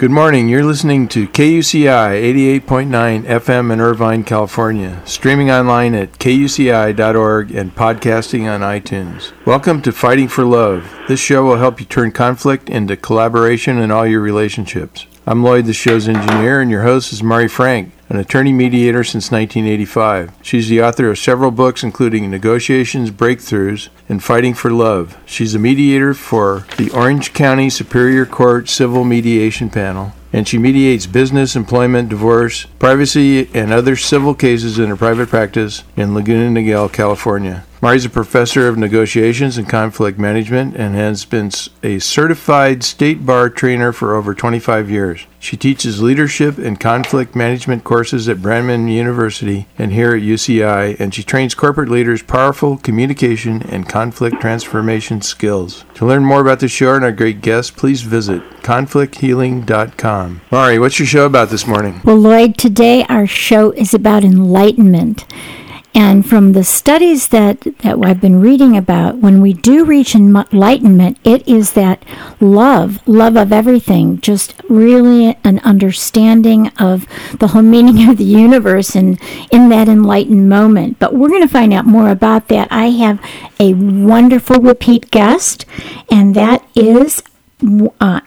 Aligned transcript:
Good 0.00 0.12
morning. 0.12 0.48
You're 0.48 0.64
listening 0.64 1.08
to 1.08 1.26
KUCI 1.26 2.62
88.9 2.62 3.24
FM 3.24 3.72
in 3.72 3.80
Irvine, 3.80 4.22
California, 4.22 5.02
streaming 5.04 5.50
online 5.50 5.92
at 5.96 6.20
kuci.org 6.20 7.50
and 7.50 7.74
podcasting 7.74 8.48
on 8.48 8.60
iTunes. 8.60 9.32
Welcome 9.44 9.82
to 9.82 9.90
Fighting 9.90 10.28
for 10.28 10.44
Love. 10.44 10.96
This 11.08 11.18
show 11.18 11.44
will 11.44 11.56
help 11.56 11.80
you 11.80 11.86
turn 11.86 12.12
conflict 12.12 12.70
into 12.70 12.96
collaboration 12.96 13.78
in 13.78 13.90
all 13.90 14.06
your 14.06 14.20
relationships. 14.20 15.08
I'm 15.28 15.42
Lloyd, 15.42 15.66
the 15.66 15.74
show's 15.74 16.08
engineer, 16.08 16.62
and 16.62 16.70
your 16.70 16.84
host 16.84 17.12
is 17.12 17.22
Mari 17.22 17.48
Frank, 17.48 17.92
an 18.08 18.16
attorney 18.16 18.50
mediator 18.50 19.04
since 19.04 19.30
1985. 19.30 20.32
She's 20.40 20.70
the 20.70 20.80
author 20.80 21.10
of 21.10 21.18
several 21.18 21.50
books, 21.50 21.82
including 21.82 22.30
Negotiations, 22.30 23.10
Breakthroughs, 23.10 23.90
and 24.08 24.24
Fighting 24.24 24.54
for 24.54 24.70
Love. 24.70 25.18
She's 25.26 25.54
a 25.54 25.58
mediator 25.58 26.14
for 26.14 26.66
the 26.78 26.90
Orange 26.92 27.34
County 27.34 27.68
Superior 27.68 28.24
Court 28.24 28.70
Civil 28.70 29.04
Mediation 29.04 29.68
Panel, 29.68 30.14
and 30.32 30.48
she 30.48 30.56
mediates 30.56 31.04
business, 31.04 31.54
employment, 31.54 32.08
divorce, 32.08 32.64
privacy, 32.78 33.50
and 33.52 33.70
other 33.70 33.96
civil 33.96 34.34
cases 34.34 34.78
in 34.78 34.88
her 34.88 34.96
private 34.96 35.28
practice 35.28 35.84
in 35.94 36.14
Laguna 36.14 36.58
Niguel, 36.58 36.90
California. 36.90 37.66
Mari's 37.80 38.04
a 38.04 38.10
professor 38.10 38.66
of 38.66 38.76
negotiations 38.76 39.56
and 39.56 39.68
conflict 39.68 40.18
management 40.18 40.76
and 40.76 40.96
has 40.96 41.24
been 41.24 41.52
a 41.84 42.00
certified 42.00 42.82
state 42.82 43.24
bar 43.24 43.48
trainer 43.48 43.92
for 43.92 44.16
over 44.16 44.34
25 44.34 44.90
years. 44.90 45.26
She 45.38 45.56
teaches 45.56 46.02
leadership 46.02 46.58
and 46.58 46.80
conflict 46.80 47.36
management 47.36 47.84
courses 47.84 48.28
at 48.28 48.38
Brandman 48.38 48.92
University 48.92 49.68
and 49.78 49.92
here 49.92 50.12
at 50.12 50.22
UCI, 50.22 50.98
and 50.98 51.14
she 51.14 51.22
trains 51.22 51.54
corporate 51.54 51.88
leaders 51.88 52.20
powerful 52.20 52.78
communication 52.78 53.62
and 53.62 53.88
conflict 53.88 54.40
transformation 54.40 55.22
skills. 55.22 55.84
To 55.94 56.06
learn 56.06 56.24
more 56.24 56.40
about 56.40 56.58
the 56.58 56.66
show 56.66 56.96
and 56.96 57.04
our 57.04 57.12
great 57.12 57.40
guests, 57.40 57.70
please 57.70 58.02
visit 58.02 58.42
conflicthealing.com. 58.62 60.40
Mari, 60.50 60.78
what's 60.80 60.98
your 60.98 61.06
show 61.06 61.26
about 61.26 61.50
this 61.50 61.66
morning? 61.66 62.00
Well, 62.02 62.16
Lloyd, 62.16 62.58
today 62.58 63.04
our 63.08 63.28
show 63.28 63.70
is 63.70 63.94
about 63.94 64.24
enlightenment. 64.24 65.24
And 65.98 66.24
from 66.24 66.52
the 66.52 66.62
studies 66.62 67.26
that, 67.30 67.60
that 67.80 67.98
I've 68.00 68.20
been 68.20 68.40
reading 68.40 68.76
about, 68.76 69.16
when 69.16 69.40
we 69.40 69.52
do 69.52 69.84
reach 69.84 70.14
enlightenment, 70.14 71.18
it 71.24 71.46
is 71.48 71.72
that 71.72 72.04
love, 72.38 73.00
love 73.08 73.36
of 73.36 73.52
everything, 73.52 74.20
just 74.20 74.54
really 74.68 75.36
an 75.42 75.58
understanding 75.64 76.68
of 76.78 77.04
the 77.40 77.48
whole 77.48 77.62
meaning 77.62 78.08
of 78.08 78.16
the 78.16 78.22
universe 78.22 78.94
and 78.94 79.20
in 79.50 79.70
that 79.70 79.88
enlightened 79.88 80.48
moment. 80.48 81.00
But 81.00 81.14
we're 81.14 81.30
going 81.30 81.42
to 81.42 81.48
find 81.48 81.74
out 81.74 81.84
more 81.84 82.10
about 82.10 82.46
that. 82.46 82.68
I 82.70 82.90
have 82.90 83.20
a 83.58 83.74
wonderful 83.74 84.60
repeat 84.60 85.10
guest, 85.10 85.66
and 86.12 86.36
that 86.36 86.64
is 86.76 87.24
uh, 88.00 88.20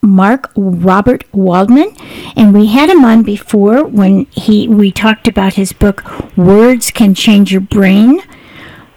Mark 0.00 0.50
Robert 0.56 1.24
Waldman, 1.34 1.94
and 2.36 2.54
we 2.54 2.66
had 2.66 2.88
him 2.88 3.04
on 3.04 3.22
before 3.22 3.84
when 3.84 4.26
he 4.26 4.68
we 4.68 4.92
talked 4.92 5.26
about 5.26 5.54
his 5.54 5.72
book 5.72 6.04
Words 6.36 6.90
Can 6.90 7.14
Change 7.14 7.52
Your 7.52 7.60
Brain. 7.60 8.20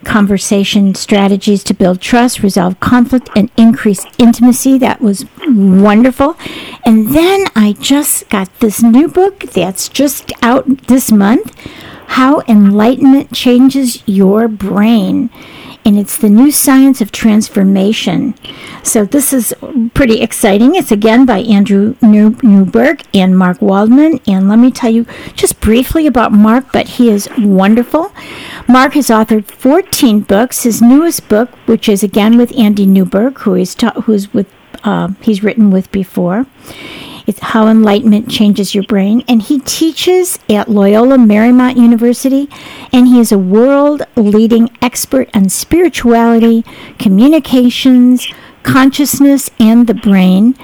Conversation 0.04 0.96
strategies 0.96 1.64
to 1.64 1.76
build 1.76 2.02
trust, 2.02 2.42
resolve 2.42 2.80
conflict, 2.80 3.30
and 3.36 3.52
increase 3.56 4.04
intimacy. 4.18 4.80
That 4.80 5.00
was 5.00 5.26
wonderful. 5.48 6.36
And 6.84 7.10
then 7.10 7.46
I 7.56 7.74
just 7.80 8.28
got 8.30 8.60
this 8.60 8.82
new 8.82 9.08
book 9.08 9.42
that's 9.42 9.90
just 9.90 10.32
out 10.42 10.88
this 10.88 11.12
month 11.12 11.56
How 12.08 12.42
Enlightenment 12.48 13.32
Changes 13.32 14.02
Your 14.08 14.48
Brain 14.48 15.30
and 15.84 15.98
it's 15.98 16.18
the 16.18 16.30
new 16.30 16.52
science 16.52 17.02
of 17.02 17.12
transformation. 17.12 18.36
So 18.84 19.06
this 19.06 19.34
is 19.34 19.54
pretty 19.94 20.22
exciting. 20.22 20.76
It's 20.76 20.92
again 20.92 21.26
by 21.26 21.40
Andrew 21.40 21.96
Newberg 22.02 23.04
and 23.14 23.38
Mark 23.38 23.62
Waldman. 23.62 24.20
And 24.28 24.48
let 24.48 24.60
me 24.60 24.72
tell 24.72 24.92
you 24.92 25.06
just 25.34 25.60
briefly 25.60 26.08
about 26.08 26.32
Mark, 26.32 26.66
but 26.72 26.88
he 26.88 27.10
is 27.10 27.30
wonderful. 27.38 28.12
Mark 28.68 28.94
has 28.94 29.08
authored 29.08 29.46
14 29.46 30.22
books. 30.22 30.64
His 30.64 30.82
newest 30.82 31.28
book, 31.28 31.50
which 31.66 31.90
is 31.90 32.04
again 32.04 32.38
with 32.38 32.58
Andy 32.58 32.86
Newberg, 32.86 33.40
who 33.40 33.56
is 33.56 33.76
ta- 33.76 34.02
who's 34.02 34.34
with 34.34 34.48
uh, 34.84 35.10
he's 35.22 35.44
written 35.44 35.72
with 35.72 35.92
before. 35.92 36.46
It's 37.28 37.40
How 37.40 37.68
Enlightenment 37.68 38.30
Changes 38.30 38.74
Your 38.74 38.84
Brain. 38.84 39.24
And 39.28 39.42
he 39.42 39.60
teaches 39.60 40.40
at 40.50 40.70
Loyola 40.70 41.18
Marymount 41.18 41.78
University, 41.78 42.50
and 42.92 43.08
he 43.08 43.20
is 43.20 43.32
a 43.32 43.38
world 43.38 44.04
leading 44.16 44.70
expert 44.82 45.30
on 45.36 45.50
spirituality, 45.50 46.64
communications, 46.98 48.28
consciousness, 48.64 49.50
and 49.60 49.88
the 49.88 49.94
brain. 49.94 50.56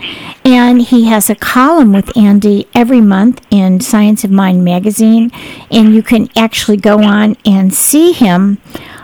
And 0.46 0.82
he 0.82 1.06
has 1.06 1.30
a 1.30 1.36
column 1.36 1.94
with 1.94 2.16
Andy 2.18 2.68
every 2.74 3.02
month 3.02 3.46
in 3.50 3.80
Science 3.82 4.24
of 4.24 4.32
Mind 4.32 4.64
magazine, 4.64 5.32
and 5.72 5.94
you 5.94 6.04
can 6.04 6.30
actually 6.36 6.78
go 6.78 7.04
on 7.04 7.38
and 7.46 7.74
see 7.74 8.12
him 8.12 8.60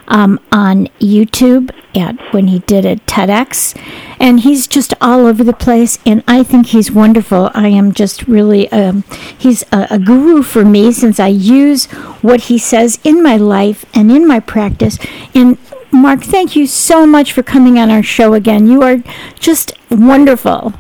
um, 0.07 0.39
on 0.51 0.87
YouTube 0.99 1.71
at 1.95 2.15
when 2.33 2.47
he 2.47 2.59
did 2.59 2.85
a 2.85 2.95
TEDx, 2.95 3.77
and 4.19 4.41
he's 4.41 4.67
just 4.67 4.93
all 4.99 5.25
over 5.25 5.43
the 5.43 5.53
place. 5.53 5.99
And 6.05 6.23
I 6.27 6.43
think 6.43 6.67
he's 6.67 6.91
wonderful. 6.91 7.51
I 7.53 7.67
am 7.67 7.93
just 7.93 8.27
really 8.27 8.71
um, 8.71 9.03
he's 9.37 9.63
a, 9.71 9.87
a 9.91 9.99
guru 9.99 10.43
for 10.43 10.65
me 10.65 10.91
since 10.91 11.19
I 11.19 11.27
use 11.27 11.85
what 12.21 12.41
he 12.41 12.57
says 12.57 12.99
in 13.03 13.21
my 13.21 13.37
life 13.37 13.85
and 13.93 14.11
in 14.11 14.27
my 14.27 14.39
practice. 14.39 14.97
And 15.33 15.57
Mark, 15.91 16.23
thank 16.23 16.55
you 16.55 16.65
so 16.65 17.05
much 17.05 17.31
for 17.33 17.43
coming 17.43 17.77
on 17.77 17.91
our 17.91 18.03
show 18.03 18.33
again. 18.33 18.67
You 18.67 18.81
are 18.81 18.97
just 19.39 19.73
wonderful. 19.91 20.73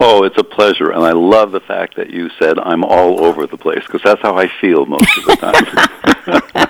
Oh, 0.00 0.24
it's 0.24 0.38
a 0.38 0.44
pleasure, 0.44 0.90
and 0.90 1.04
I 1.04 1.12
love 1.12 1.52
the 1.52 1.60
fact 1.60 1.96
that 1.96 2.10
you 2.10 2.28
said 2.38 2.58
I'm 2.58 2.84
all 2.84 3.24
over 3.24 3.46
the 3.46 3.56
place 3.56 3.84
because 3.86 4.02
that's 4.02 4.20
how 4.22 4.36
I 4.36 4.48
feel 4.60 4.86
most 4.86 5.18
of 5.18 5.24
the 5.24 5.36
time. 5.36 6.66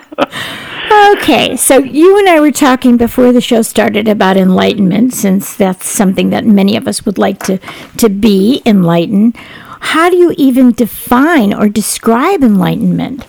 okay, 1.17 1.57
so 1.57 1.79
you 1.79 2.19
and 2.19 2.29
I 2.29 2.41
were 2.41 2.53
talking 2.53 2.97
before 2.97 3.33
the 3.33 3.41
show 3.41 3.63
started 3.63 4.09
about 4.09 4.37
enlightenment, 4.37 5.15
since 5.15 5.57
that's 5.57 5.87
something 5.87 6.31
that 6.31 6.45
many 6.45 6.77
of 6.77 6.87
us 6.87 7.05
would 7.07 7.19
like 7.19 7.39
to 7.45 7.59
to 7.97 8.09
be 8.09 8.63
enlightened. 8.67 9.37
How 9.81 10.11
do 10.11 10.17
you 10.17 10.35
even 10.37 10.73
define 10.73 11.53
or 11.53 11.69
describe 11.69 12.43
enlightenment? 12.43 13.27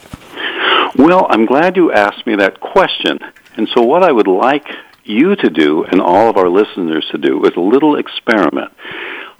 Well, 0.98 1.28
I'm 1.30 1.46
glad 1.46 1.76
you 1.76 1.92
asked 1.92 2.26
me 2.26 2.36
that 2.38 2.60
question. 2.60 3.20
And 3.58 3.68
so, 3.74 3.82
what 3.82 4.04
I 4.04 4.12
would 4.12 4.28
like 4.28 4.68
you 5.04 5.36
to 5.36 5.50
do 5.50 5.84
and 5.84 6.02
all 6.02 6.30
of 6.30 6.38
our 6.38 6.50
listeners 6.50 7.08
to 7.12 7.18
do 7.18 7.44
is 7.46 7.56
a 7.56 7.62
little 7.62 7.98
experiment. 7.98 8.72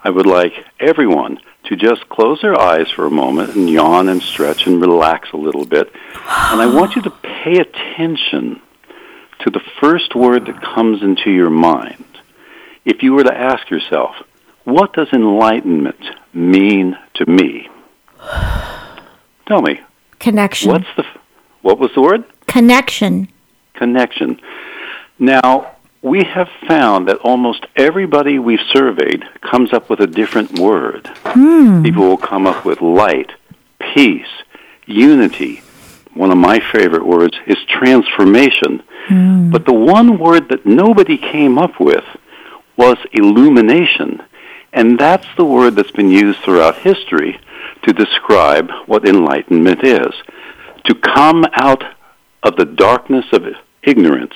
I 0.06 0.12
would 0.12 0.28
like 0.28 0.54
everyone 0.80 1.40
to 1.64 1.76
just 1.76 2.08
close 2.10 2.40
their 2.40 2.58
eyes 2.60 2.92
for 2.92 3.08
a 3.08 3.12
moment 3.12 3.56
and 3.56 3.68
yawn 3.68 4.08
and 4.08 4.22
stretch 4.22 4.68
and 4.68 4.80
relax 4.80 5.32
a 5.34 5.38
little 5.38 5.66
bit. 5.66 5.92
And 6.14 6.62
I 6.62 6.68
want 6.68 6.96
you 6.96 7.02
to 7.02 7.10
pay 7.10 7.58
attention 7.58 8.62
to 9.40 9.50
the 9.50 9.62
first 9.82 10.14
word 10.14 10.46
that 10.46 10.62
comes 10.62 11.02
into 11.02 11.32
your 11.32 11.50
mind. 11.50 12.06
If 12.86 13.02
you 13.02 13.14
were 13.14 13.24
to 13.24 13.36
ask 13.36 13.72
yourself, 13.72 14.16
what 14.64 14.94
does 14.94 15.08
enlightenment 15.12 16.06
mean 16.36 16.96
to 17.16 17.26
me? 17.26 17.68
Tell 19.48 19.64
me. 19.64 19.82
Connection. 20.20 20.72
What's 20.72 20.96
the 20.96 21.06
what 21.64 21.80
was 21.80 21.90
the 21.96 22.02
word? 22.02 22.26
Connection. 22.46 23.28
Connection. 23.74 24.40
Now, 25.18 25.75
we 26.06 26.24
have 26.24 26.48
found 26.68 27.08
that 27.08 27.18
almost 27.24 27.66
everybody 27.76 28.38
we've 28.38 28.60
surveyed 28.72 29.24
comes 29.42 29.74
up 29.74 29.90
with 29.90 30.00
a 30.00 30.06
different 30.06 30.60
word. 30.60 31.08
Hmm. 31.24 31.82
People 31.82 32.04
will 32.04 32.18
come 32.18 32.46
up 32.46 32.64
with 32.64 32.80
light, 32.80 33.32
peace, 33.80 34.30
unity. 34.86 35.64
One 36.14 36.30
of 36.30 36.38
my 36.38 36.60
favorite 36.72 37.08
words 37.08 37.36
is 37.48 37.58
transformation. 37.68 38.84
Hmm. 39.08 39.50
But 39.50 39.66
the 39.66 39.74
one 39.74 40.20
word 40.20 40.50
that 40.50 40.64
nobody 40.64 41.18
came 41.18 41.58
up 41.58 41.80
with 41.80 42.06
was 42.78 42.98
illumination. 43.12 44.22
And 44.74 45.00
that's 45.00 45.28
the 45.38 45.46
word 45.46 45.76
that's 45.76 45.90
been 45.90 46.12
used 46.12 46.38
throughout 46.42 46.78
history 46.78 47.40
to 47.82 47.94
describe 47.94 48.70
what 48.86 49.10
enlightenment 49.10 49.84
is. 49.84 50.14
To 50.86 50.94
come 50.94 51.46
out 51.54 51.84
of 52.44 52.58
the 52.58 52.66
darkness 52.66 53.26
of 53.32 53.48
ignorance 53.82 54.36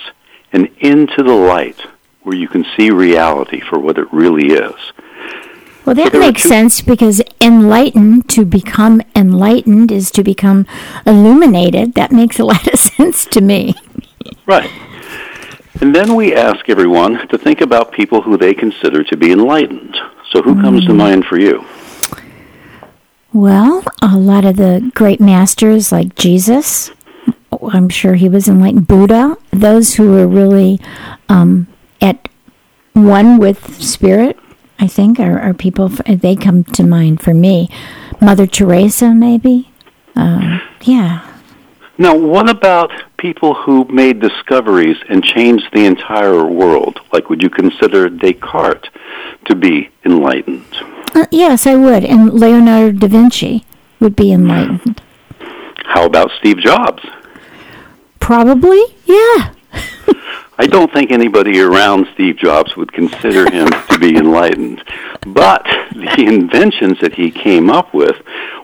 and 0.52 0.68
into 0.78 1.22
the 1.22 1.34
light 1.34 1.80
where 2.22 2.36
you 2.36 2.48
can 2.48 2.64
see 2.76 2.90
reality 2.90 3.60
for 3.60 3.78
what 3.78 3.98
it 3.98 4.12
really 4.12 4.48
is. 4.48 4.74
Well, 5.84 5.94
that 5.94 6.12
makes 6.12 6.42
sense 6.42 6.82
because 6.82 7.22
enlightened, 7.40 8.28
to 8.30 8.44
become 8.44 9.00
enlightened, 9.16 9.90
is 9.90 10.10
to 10.12 10.22
become 10.22 10.66
illuminated. 11.06 11.94
That 11.94 12.12
makes 12.12 12.38
a 12.38 12.44
lot 12.52 12.66
of 12.72 12.78
sense 12.78 13.24
to 13.26 13.40
me. 13.40 13.74
Right. 14.46 14.70
And 15.80 15.94
then 15.94 16.14
we 16.14 16.34
ask 16.34 16.68
everyone 16.68 17.26
to 17.28 17.38
think 17.38 17.62
about 17.62 17.92
people 17.92 18.20
who 18.20 18.36
they 18.36 18.52
consider 18.52 19.02
to 19.04 19.16
be 19.16 19.32
enlightened. 19.32 19.96
So, 20.30 20.42
who 20.42 20.54
mm. 20.54 20.60
comes 20.60 20.84
to 20.86 20.92
mind 20.92 21.24
for 21.24 21.40
you? 21.40 21.64
Well, 23.32 23.84
a 24.02 24.16
lot 24.16 24.44
of 24.44 24.56
the 24.56 24.90
great 24.94 25.20
masters 25.20 25.90
like 25.90 26.14
Jesus, 26.16 26.90
I'm 27.52 27.88
sure 27.88 28.14
he 28.14 28.28
was 28.28 28.48
enlightened. 28.48 28.86
Buddha, 28.86 29.36
those 29.50 29.94
who 29.94 30.12
were 30.12 30.26
really 30.26 30.80
um, 31.28 31.66
at 32.00 32.28
one 32.92 33.38
with 33.38 33.82
spirit. 33.82 34.38
I 34.78 34.86
think, 34.86 35.20
are, 35.20 35.38
are 35.38 35.52
people, 35.52 35.88
they 35.88 36.34
come 36.34 36.64
to 36.64 36.82
mind 36.82 37.20
for 37.20 37.34
me. 37.34 37.68
Mother 38.18 38.46
Teresa, 38.46 39.12
maybe? 39.12 39.70
Uh, 40.16 40.60
yeah. 40.80 41.26
Now, 41.98 42.16
what 42.16 42.48
about 42.48 42.90
people 43.18 43.52
who 43.52 43.84
made 43.90 44.20
discoveries 44.20 44.96
and 45.10 45.22
changed 45.22 45.66
the 45.74 45.84
entire 45.84 46.46
world? 46.46 46.98
Like, 47.12 47.28
would 47.28 47.42
you 47.42 47.50
consider 47.50 48.08
Descartes 48.08 48.88
to 49.44 49.54
be 49.54 49.90
enlightened? 50.06 50.64
Uh, 51.14 51.26
yes, 51.30 51.66
I 51.66 51.74
would. 51.74 52.02
And 52.02 52.32
Leonardo 52.32 52.92
da 52.92 53.06
Vinci 53.06 53.66
would 54.00 54.16
be 54.16 54.32
enlightened. 54.32 55.02
How 55.84 56.06
about 56.06 56.30
Steve 56.38 56.56
Jobs? 56.56 57.02
Probably, 58.20 58.82
yeah. 59.04 59.54
I 60.58 60.66
don't 60.66 60.92
think 60.92 61.10
anybody 61.10 61.58
around 61.60 62.06
Steve 62.12 62.36
Jobs 62.36 62.76
would 62.76 62.92
consider 62.92 63.50
him 63.50 63.68
to 63.88 63.98
be 63.98 64.14
enlightened. 64.14 64.84
But 65.26 65.64
the 65.92 66.26
inventions 66.26 67.00
that 67.00 67.14
he 67.14 67.30
came 67.30 67.70
up 67.70 67.94
with, 67.94 68.16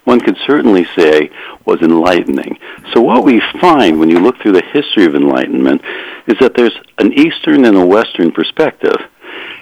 one 0.05 0.20
could 0.20 0.37
certainly 0.47 0.87
say 0.94 1.31
was 1.64 1.81
enlightening. 1.81 2.58
So 2.93 3.00
what 3.00 3.25
we 3.25 3.41
find 3.61 3.99
when 3.99 4.11
you 4.11 4.19
look 4.19 4.37
through 4.43 4.53
the 4.53 4.62
history 4.73 5.06
of 5.06 5.14
enlightenment 5.14 5.81
is 6.26 6.38
that 6.38 6.55
there's 6.55 6.76
an 6.99 7.14
Eastern 7.14 7.64
and 7.64 7.79
a 7.79 7.87
Western 7.87 8.31
perspective. 8.31 8.97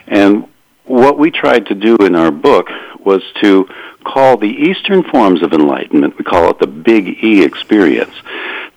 And 0.08 0.48
what 0.86 1.18
we 1.18 1.30
tried 1.30 1.66
to 1.66 1.74
do 1.74 1.96
in 1.98 2.16
our 2.16 2.32
book 2.32 2.68
was 2.98 3.22
to 3.42 3.68
call 4.04 4.36
the 4.36 4.48
Eastern 4.48 5.02
forms 5.04 5.42
of 5.42 5.52
enlightenment, 5.52 6.18
we 6.18 6.24
call 6.24 6.50
it 6.50 6.58
the 6.58 6.66
Big 6.66 7.22
E 7.22 7.44
experience. 7.44 8.14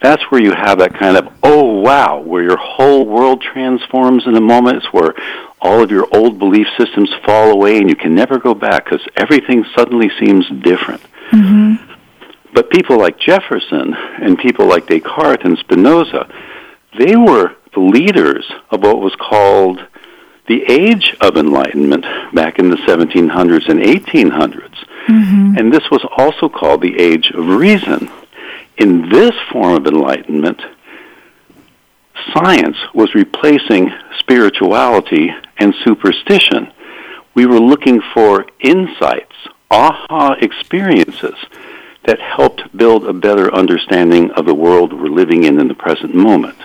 That's 0.01 0.21
where 0.29 0.41
you 0.41 0.51
have 0.51 0.79
that 0.79 0.93
kind 0.93 1.17
of, 1.17 1.33
oh 1.43 1.79
wow, 1.81 2.19
where 2.19 2.43
your 2.43 2.57
whole 2.57 3.05
world 3.05 3.41
transforms 3.41 4.27
in 4.27 4.35
a 4.35 4.41
moment. 4.41 4.77
It's 4.77 4.93
where 4.93 5.15
all 5.59 5.81
of 5.81 5.89
your 5.89 6.07
old 6.13 6.37
belief 6.37 6.67
systems 6.77 7.11
fall 7.25 7.51
away 7.51 7.77
and 7.77 7.89
you 7.89 7.95
can 7.95 8.13
never 8.13 8.37
go 8.37 8.53
back 8.53 8.85
because 8.85 9.05
everything 9.15 9.65
suddenly 9.75 10.09
seems 10.19 10.47
different. 10.61 11.01
Mm-hmm. 11.31 11.93
But 12.53 12.69
people 12.69 12.97
like 12.97 13.19
Jefferson 13.19 13.93
and 13.93 14.37
people 14.37 14.67
like 14.67 14.87
Descartes 14.87 15.43
and 15.43 15.57
Spinoza, 15.57 16.29
they 16.97 17.15
were 17.15 17.55
the 17.73 17.79
leaders 17.79 18.49
of 18.71 18.81
what 18.81 18.99
was 18.99 19.15
called 19.15 19.85
the 20.47 20.63
age 20.63 21.15
of 21.19 21.37
enlightenment 21.37 22.05
back 22.33 22.57
in 22.57 22.69
the 22.69 22.77
1700s 22.77 23.67
and 23.69 23.81
1800s. 23.81 24.85
Mm-hmm. 25.07 25.57
And 25.57 25.73
this 25.73 25.89
was 25.91 26.05
also 26.17 26.49
called 26.49 26.81
the 26.81 26.97
age 26.97 27.31
of 27.31 27.47
reason. 27.47 28.09
In 28.77 29.09
this 29.09 29.33
form 29.51 29.75
of 29.75 29.87
enlightenment, 29.87 30.61
science 32.33 32.77
was 32.93 33.15
replacing 33.15 33.91
spirituality 34.19 35.31
and 35.57 35.73
superstition. 35.83 36.71
We 37.33 37.47
were 37.47 37.59
looking 37.59 38.01
for 38.13 38.45
insights, 38.59 39.35
aha 39.71 40.35
experiences 40.39 41.35
that 42.05 42.19
helped 42.19 42.77
build 42.77 43.05
a 43.05 43.13
better 43.13 43.53
understanding 43.53 44.31
of 44.31 44.45
the 44.45 44.53
world 44.53 44.93
we're 44.93 45.09
living 45.09 45.43
in 45.43 45.59
in 45.59 45.67
the 45.67 45.73
present 45.73 46.13
moment. 46.13 46.57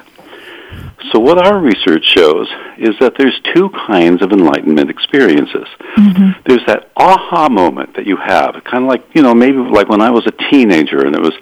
So, 1.12 1.20
what 1.20 1.38
our 1.38 1.58
research 1.58 2.04
shows 2.04 2.48
is 2.78 2.94
that 3.00 3.14
there's 3.18 3.38
two 3.54 3.68
kinds 3.68 4.22
of 4.22 4.32
enlightenment 4.32 4.88
experiences. 4.88 5.66
Mm-hmm. 5.96 6.40
There's 6.46 6.64
that 6.66 6.90
aha 6.96 7.50
moment 7.50 7.96
that 7.96 8.06
you 8.06 8.16
have, 8.16 8.54
kind 8.64 8.84
of 8.84 8.88
like 8.88 9.04
you 9.14 9.20
know 9.20 9.34
maybe 9.34 9.58
like 9.58 9.90
when 9.90 10.00
I 10.00 10.10
was 10.10 10.26
a 10.26 10.50
teenager, 10.50 11.04
and 11.04 11.14
it 11.14 11.20
was, 11.20 11.34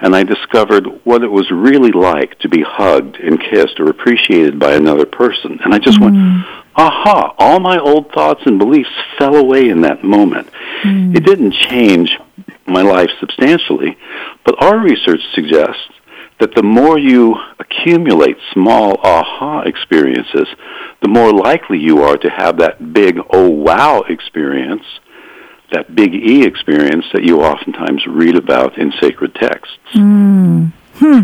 and 0.00 0.16
I 0.16 0.24
discovered 0.24 0.86
what 1.04 1.22
it 1.22 1.30
was 1.30 1.48
really 1.52 1.92
like 1.92 2.36
to 2.40 2.48
be 2.48 2.62
hugged 2.62 3.16
and 3.16 3.40
kissed 3.40 3.78
or 3.78 3.90
appreciated 3.90 4.58
by 4.58 4.74
another 4.74 5.06
person, 5.06 5.60
and 5.64 5.72
I 5.72 5.78
just 5.78 6.00
mm-hmm. 6.00 6.16
went, 6.16 6.64
aha! 6.74 7.34
All 7.38 7.60
my 7.60 7.78
old 7.78 8.10
thoughts 8.10 8.42
and 8.44 8.58
beliefs 8.58 8.90
fell 9.18 9.36
away 9.36 9.68
in 9.68 9.82
that 9.82 10.02
moment. 10.02 10.48
Mm-hmm. 10.82 11.14
It 11.14 11.24
didn't 11.24 11.52
change 11.52 12.18
my 12.66 12.82
life 12.82 13.10
substantially, 13.20 13.96
but 14.44 14.60
our 14.60 14.78
research 14.78 15.20
suggests 15.32 15.92
that 16.42 16.56
the 16.56 16.62
more 16.62 16.98
you 16.98 17.36
accumulate 17.60 18.36
small 18.52 18.98
aha 19.04 19.60
experiences, 19.60 20.48
the 21.00 21.06
more 21.08 21.32
likely 21.32 21.78
you 21.78 22.02
are 22.02 22.16
to 22.16 22.28
have 22.28 22.58
that 22.58 22.92
big 22.92 23.16
oh 23.30 23.48
wow 23.48 24.00
experience, 24.08 24.82
that 25.70 25.94
big 25.94 26.12
E 26.12 26.44
experience 26.44 27.04
that 27.12 27.22
you 27.22 27.42
oftentimes 27.42 28.04
read 28.08 28.34
about 28.34 28.76
in 28.76 28.92
sacred 29.00 29.32
texts. 29.36 29.78
Mm. 29.94 30.72
Hmm. 30.96 31.20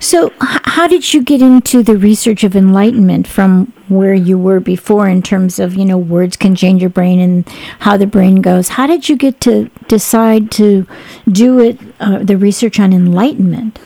So, 0.00 0.28
h- 0.28 0.60
how 0.64 0.86
did 0.86 1.12
you 1.12 1.22
get 1.22 1.42
into 1.42 1.82
the 1.82 1.98
research 1.98 2.42
of 2.42 2.56
enlightenment 2.56 3.26
from 3.26 3.70
where 3.88 4.14
you 4.14 4.38
were 4.38 4.60
before 4.60 5.08
in 5.08 5.20
terms 5.20 5.58
of, 5.58 5.74
you 5.74 5.84
know, 5.84 5.98
words 5.98 6.38
can 6.38 6.56
change 6.56 6.80
your 6.80 6.90
brain 6.90 7.20
and 7.20 7.46
how 7.80 7.98
the 7.98 8.06
brain 8.06 8.36
goes? 8.36 8.70
How 8.70 8.86
did 8.86 9.10
you 9.10 9.16
get 9.16 9.42
to 9.42 9.70
decide 9.88 10.50
to 10.52 10.86
do 11.30 11.58
it, 11.58 11.78
uh, 12.00 12.20
the 12.20 12.38
research 12.38 12.80
on 12.80 12.94
enlightenment? 12.94 13.78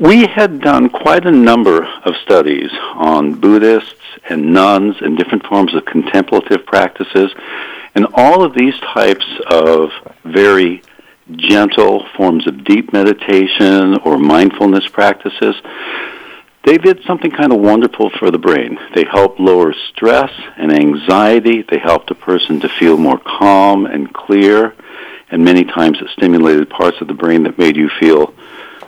We 0.00 0.26
had 0.26 0.62
done 0.62 0.88
quite 0.88 1.26
a 1.26 1.30
number 1.30 1.84
of 1.84 2.14
studies 2.24 2.70
on 2.94 3.34
Buddhists 3.34 3.92
and 4.30 4.50
nuns 4.50 4.96
and 5.02 5.18
different 5.18 5.44
forms 5.44 5.74
of 5.74 5.84
contemplative 5.84 6.64
practices, 6.64 7.30
and 7.94 8.06
all 8.14 8.42
of 8.42 8.54
these 8.54 8.72
types 8.80 9.26
of 9.46 9.90
very 10.24 10.82
gentle 11.36 12.06
forms 12.16 12.46
of 12.46 12.64
deep 12.64 12.94
meditation 12.94 13.98
or 13.98 14.16
mindfulness 14.16 14.88
practices, 14.88 15.54
they 16.64 16.78
did 16.78 17.02
something 17.06 17.30
kind 17.30 17.52
of 17.52 17.60
wonderful 17.60 18.08
for 18.18 18.30
the 18.30 18.38
brain. 18.38 18.78
They 18.94 19.04
help 19.04 19.38
lower 19.38 19.74
stress 19.90 20.32
and 20.56 20.72
anxiety. 20.72 21.60
They 21.60 21.78
helped 21.78 22.10
a 22.10 22.14
person 22.14 22.58
to 22.60 22.70
feel 22.70 22.96
more 22.96 23.18
calm 23.18 23.84
and 23.84 24.10
clear. 24.14 24.74
And 25.30 25.44
many 25.44 25.64
times 25.64 25.98
it 26.00 26.08
stimulated 26.16 26.70
parts 26.70 26.96
of 27.02 27.06
the 27.06 27.14
brain 27.14 27.42
that 27.42 27.58
made 27.58 27.76
you 27.76 27.90
feel 28.00 28.32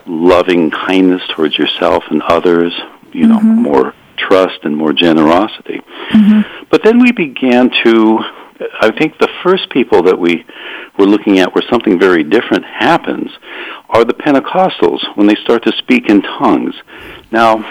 loving 0.07 0.71
kindness 0.71 1.23
towards 1.35 1.57
yourself 1.57 2.05
and 2.11 2.23
others, 2.23 2.73
you 3.13 3.27
know, 3.27 3.39
mm-hmm. 3.39 3.63
more 3.63 3.95
trust 4.17 4.61
and 4.65 4.77
more 4.77 4.93
generosity. 4.93 5.81
Mm-hmm. 6.11 6.67
But 6.71 6.83
then 6.85 7.01
we 7.01 7.13
began 7.13 7.71
to, 7.85 8.19
I 8.81 8.91
think 8.97 9.19
the 9.19 9.31
first 9.43 9.71
people 9.71 10.03
that 10.05 10.19
we 10.19 10.45
were 10.99 11.07
looking 11.07 11.39
at 11.39 11.55
where 11.55 11.65
something 11.71 11.99
very 11.99 12.23
different 12.23 12.65
happens 12.65 13.31
are 13.89 14.05
the 14.05 14.15
Pentecostals 14.15 15.01
when 15.17 15.27
they 15.27 15.37
start 15.37 15.65
to 15.65 15.73
speak 15.79 16.09
in 16.09 16.23
tongues. 16.23 16.75
Now, 17.31 17.65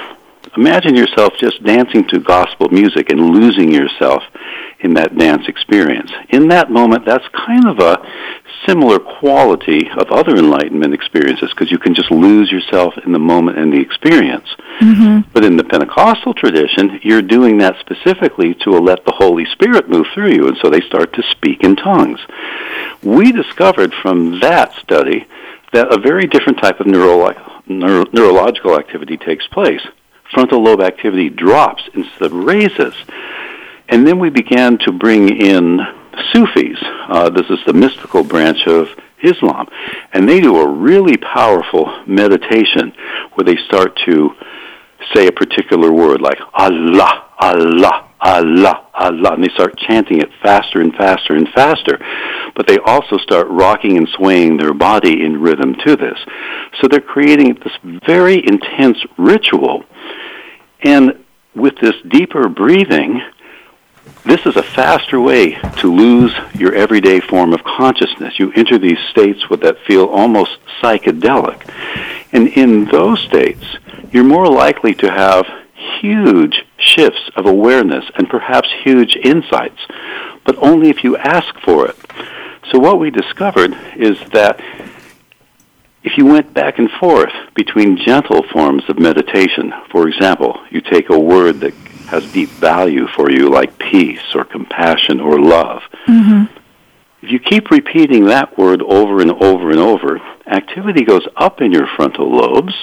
imagine 0.58 0.96
yourself 0.96 1.34
just 1.40 1.64
dancing 1.64 2.08
to 2.10 2.20
gospel 2.20 2.70
music 2.70 3.10
and 3.10 3.30
losing 3.30 3.72
yourself 3.72 4.24
in 4.82 4.96
that 4.96 5.18
dance 5.18 5.48
experience. 5.48 6.12
In 6.30 6.48
that 6.50 6.72
moment, 6.72 7.06
that's 7.06 7.28
kind 7.30 7.68
of 7.68 7.80
a 7.80 8.02
similar 8.66 9.00
quality 9.00 9.90
of 9.98 10.12
other 10.12 10.36
enlightenment 10.36 10.94
experiences 10.94 11.50
because 11.50 11.72
you 11.72 11.78
can 11.78 11.94
just 11.94 12.12
lose 12.12 12.52
yourself 12.52 12.94
in 13.06 13.12
the 13.12 13.20
moment 13.20 13.58
and 13.58 13.74
the 13.74 13.80
experience. 13.80 14.48
Mm-hmm. 14.80 15.30
But 15.34 15.46
in 15.46 15.58
the 15.58 15.64
Pentecostal 15.64 16.34
tradition, 16.34 17.00
you're 17.04 17.22
doing 17.22 17.58
that 17.60 17.80
specifically 17.80 18.54
to 18.56 18.72
let 18.72 19.06
the 19.06 19.14
Holy 19.14 19.46
Spirit 19.46 19.90
move 19.90 20.08
through 20.14 20.34
you, 20.34 20.48
and 20.48 20.58
so 20.58 20.70
they 20.70 20.82
start 20.82 21.14
to 21.14 21.24
speak 21.24 21.64
in 21.64 21.76
tongues. 21.76 22.20
We 23.04 23.32
discovered 23.32 23.94
from 23.94 24.40
that 24.40 24.74
study 24.76 25.28
that 25.74 25.94
a 25.94 26.00
very 26.00 26.28
different 26.28 26.60
type 26.60 26.80
of 26.80 26.88
neuro- 26.88 27.62
neuro- 27.68 28.06
neurological 28.12 28.78
activity 28.78 29.18
takes 29.18 29.48
place. 29.48 29.82
Frontal 30.32 30.64
lobe 30.64 30.82
activity 30.82 31.30
drops 31.30 31.84
instead 31.94 32.22
of 32.22 32.34
raises. 32.34 32.94
And 33.92 34.08
then 34.08 34.20
we 34.20 34.30
began 34.30 34.78
to 34.80 34.92
bring 34.94 35.30
in 35.30 35.80
Sufis. 36.32 36.78
Uh, 37.10 37.30
this 37.30 37.46
is 37.50 37.60
the 37.68 37.74
mystical 37.74 38.24
branch 38.24 38.66
of 38.66 38.88
Islam. 39.22 39.68
And 40.14 40.28
they 40.28 40.40
do 40.40 40.58
a 40.60 40.68
really 40.68 41.18
powerful 41.18 42.04
meditation 42.08 42.94
where 43.34 43.44
they 43.44 43.58
start 43.68 44.00
to 44.06 44.32
say 45.14 45.28
a 45.28 45.32
particular 45.32 45.92
word 45.92 46.22
like 46.22 46.40
Allah, 46.54 47.32
Allah, 47.38 48.10
Allah, 48.22 48.88
Allah, 48.94 49.34
and 49.34 49.44
they 49.44 49.50
start 49.50 49.78
chanting 49.78 50.22
it 50.22 50.30
faster 50.42 50.80
and 50.80 50.96
faster 50.96 51.36
and 51.36 51.50
faster. 51.50 52.00
But 52.56 52.68
they 52.68 52.78
also 52.78 53.18
start 53.18 53.48
rocking 53.50 53.98
and 53.98 54.08
swaying 54.16 54.56
their 54.56 54.74
body 54.74 55.26
in 55.26 55.42
rhythm 55.42 55.76
to 55.86 55.98
this. 55.98 56.18
So 56.80 56.88
they're 56.88 57.02
creating 57.02 57.56
this 57.56 58.02
very 58.08 58.38
intense 58.38 59.00
ritual. 59.18 59.84
And 60.84 61.26
with 61.56 61.74
this 61.82 61.96
deeper 62.10 62.48
breathing, 62.48 63.22
this 64.26 64.46
is 64.46 64.56
a 64.56 64.64
faster 64.64 65.20
way 65.20 65.56
to 65.80 65.94
lose 65.94 66.34
your 66.54 66.74
everyday 66.76 67.20
form 67.20 67.54
of 67.54 67.64
consciousness. 67.64 68.38
You 68.38 68.52
enter 68.54 68.78
these 68.78 69.00
states 69.10 69.50
with 69.50 69.62
that 69.62 69.80
feel 69.88 70.06
almost 70.06 70.58
psychedelic. 70.82 71.68
And 72.32 72.48
in 72.50 72.86
those 72.86 73.20
states, 73.22 73.64
you're 74.12 74.24
more 74.24 74.48
likely 74.48 74.94
to 74.96 75.12
have 75.12 75.46
huge 76.00 76.66
shifts 76.78 77.30
of 77.36 77.46
awareness 77.46 78.06
and 78.16 78.30
perhaps 78.30 78.70
huge 78.84 79.16
insights, 79.16 79.80
but 80.46 80.58
only 80.60 80.90
if 80.90 81.04
you 81.04 81.18
ask 81.18 81.60
for 81.60 81.88
it. 81.88 81.96
So 82.72 82.80
what 82.80 83.00
we 83.00 83.10
discovered 83.10 83.76
is 83.96 84.20
that 84.30 84.60
if 86.04 86.18
you 86.18 86.26
went 86.26 86.54
back 86.54 86.80
and 86.80 86.90
forth 86.92 87.34
between 87.54 87.98
gentle 87.98 88.44
forms 88.44 88.84
of 88.90 89.00
meditation, 89.00 89.74
for 89.92 90.08
example, 90.08 90.60
you 90.70 90.82
take 90.82 91.10
a 91.10 91.20
word 91.20 91.60
that 91.62 91.74
has 92.12 92.32
deep 92.32 92.50
value 92.50 93.08
for 93.08 93.32
you, 93.32 93.50
like 93.50 93.80
peace 93.80 94.36
or 94.36 94.44
compassion 94.44 95.20
or 95.20 95.40
love. 95.40 95.82
Mm-hmm. 96.08 96.58
If 97.22 97.32
you 97.32 97.40
keep 97.40 97.72
repeating 97.72 98.26
that 98.26 98.58
word 98.58 98.82
over 98.82 99.22
and 99.22 99.32
over 99.32 99.72
and 99.72 99.80
over, 99.80 100.18
activity 100.46 101.04
goes 101.04 101.26
up 101.38 101.62
in 101.62 101.72
your 101.72 101.88
frontal 101.96 102.30
lobes. 102.30 102.74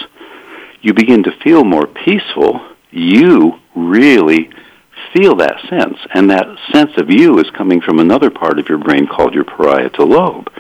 You 0.81 0.95
begin 0.95 1.25
to 1.25 1.33
feel 1.43 1.65
more 1.65 1.87
peaceful. 1.87 2.61
You 2.91 3.61
really 3.75 4.51
feel 5.13 5.37
that 5.37 5.61
sense, 5.69 5.99
and 6.15 6.31
that 6.31 6.47
sense 6.73 6.93
of 6.97 7.11
you 7.11 7.39
is 7.39 7.51
coming 7.51 7.81
from 7.81 7.99
another 7.99 8.31
part 8.31 8.59
of 8.59 8.69
your 8.69 8.79
brain 8.79 9.07
called 9.07 9.35
your 9.35 9.45
parietal 9.45 10.07
lobe. 10.07 10.51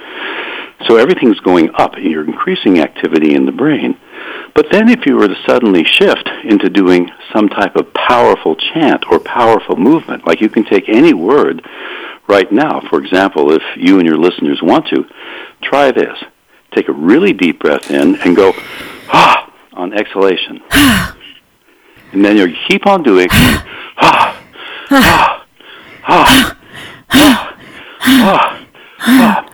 So 0.87 0.97
everything's 0.97 1.41
going 1.41 1.71
up, 1.75 1.95
and 1.95 2.05
you're 2.05 2.25
increasing 2.25 2.79
activity 2.81 3.35
in 3.35 3.47
the 3.47 3.53
brain. 3.53 3.99
But 4.55 4.67
then 4.71 4.89
if 4.89 5.07
you 5.07 5.17
were 5.17 5.29
to 5.29 5.37
suddenly 5.47 5.85
shift 5.85 6.29
into 6.45 6.71
doing 6.71 7.11
some 7.33 7.49
type 7.49 7.77
of 7.77 7.93
powerful 7.95 8.55
chant 8.57 9.05
or 9.11 9.19
powerful 9.19 9.77
movement, 9.77 10.27
like 10.27 10.41
you 10.41 10.49
can 10.49 10.65
take 10.65 10.89
any 10.89 11.15
word 11.15 11.67
right 12.29 12.51
now, 12.53 12.81
for 12.89 13.01
example, 13.01 13.53
if 13.53 13.63
you 13.77 13.99
and 13.99 14.07
your 14.07 14.19
listeners 14.19 14.61
want 14.63 14.87
to, 14.89 15.05
try 15.63 15.91
this. 15.91 16.17
Take 16.73 16.89
a 16.89 16.93
really 16.93 17.33
deep 17.33 17.59
breath 17.59 17.91
in 17.91 18.17
and 18.21 18.37
go, 18.37 18.53
ah, 19.09 19.53
on 19.73 19.93
exhalation. 19.95 20.63
and 22.13 22.25
then 22.25 22.37
you 22.37 22.55
keep 22.69 22.87
on 22.87 23.03
doing, 23.03 23.29
ah, 23.31 24.41
ah, 24.91 25.47
ah, 26.05 26.57
ah, 27.11 27.57
ah, 28.01 28.67
ah. 29.01 29.48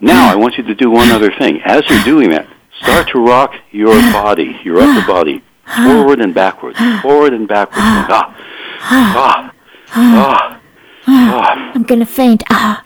Now 0.00 0.30
I 0.32 0.34
want 0.36 0.56
you 0.58 0.64
to 0.64 0.74
do 0.74 0.90
one 0.90 1.10
other 1.10 1.30
thing. 1.30 1.60
As 1.64 1.88
you're 1.88 2.02
doing 2.04 2.30
that, 2.30 2.46
start 2.80 3.08
to 3.10 3.18
rock 3.18 3.54
your 3.70 3.94
body, 4.12 4.58
your 4.64 4.78
upper 4.80 5.06
body, 5.06 5.42
forward 5.84 6.20
and 6.20 6.34
backwards, 6.34 6.78
forward 7.02 7.32
and 7.34 7.46
backwards. 7.46 7.78
Ah, 7.82 8.34
ah, 8.82 9.52
ah, 9.94 10.60
ah. 11.06 11.72
I'm 11.74 11.82
going 11.82 12.00
to 12.00 12.06
faint. 12.06 12.42
Ah. 12.50 12.84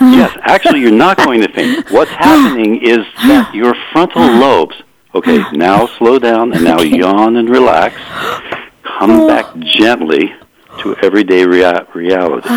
Yes, 0.00 0.36
actually, 0.42 0.80
you're 0.80 0.92
not 0.92 1.16
going 1.16 1.40
to 1.40 1.52
faint. 1.52 1.90
What's 1.90 2.10
happening 2.12 2.80
is 2.82 2.98
that 3.26 3.52
your 3.54 3.74
frontal 3.92 4.22
lobes. 4.22 4.76
Okay, 5.14 5.42
now 5.52 5.86
slow 5.86 6.18
down 6.18 6.52
and 6.52 6.62
now 6.62 6.80
yawn 6.80 7.36
and 7.36 7.48
relax. 7.48 7.96
Come 8.84 9.26
back 9.26 9.46
gently 9.58 10.32
to 10.82 10.94
everyday 11.02 11.44
rea- 11.46 11.84
reality. 11.94 12.48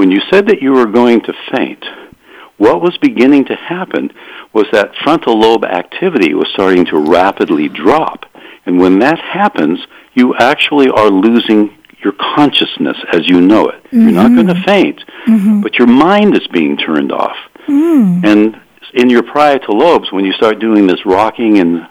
When 0.00 0.10
you 0.10 0.22
said 0.30 0.46
that 0.46 0.62
you 0.62 0.72
were 0.72 0.86
going 0.86 1.20
to 1.24 1.34
faint, 1.54 1.84
what 2.56 2.80
was 2.80 2.96
beginning 3.02 3.44
to 3.44 3.54
happen 3.54 4.10
was 4.50 4.64
that 4.72 4.96
frontal 5.04 5.38
lobe 5.38 5.66
activity 5.66 6.32
was 6.32 6.48
starting 6.54 6.86
to 6.86 6.96
rapidly 6.96 7.68
drop. 7.68 8.24
And 8.64 8.80
when 8.80 9.00
that 9.00 9.18
happens, 9.18 9.78
you 10.14 10.34
actually 10.36 10.88
are 10.88 11.10
losing 11.10 11.76
your 12.02 12.14
consciousness 12.14 12.96
as 13.12 13.28
you 13.28 13.42
know 13.42 13.68
it. 13.68 13.84
Mm-hmm. 13.84 14.00
You're 14.00 14.12
not 14.12 14.34
going 14.34 14.46
to 14.46 14.62
faint, 14.62 15.02
mm-hmm. 15.26 15.60
but 15.60 15.74
your 15.74 15.86
mind 15.86 16.34
is 16.34 16.48
being 16.48 16.78
turned 16.78 17.12
off. 17.12 17.36
Mm. 17.68 18.24
And 18.24 18.60
in 18.94 19.10
your 19.10 19.22
parietal 19.22 19.76
lobes, 19.76 20.10
when 20.10 20.24
you 20.24 20.32
start 20.32 20.60
doing 20.60 20.86
this 20.86 21.04
rocking 21.04 21.58
and 21.58 21.86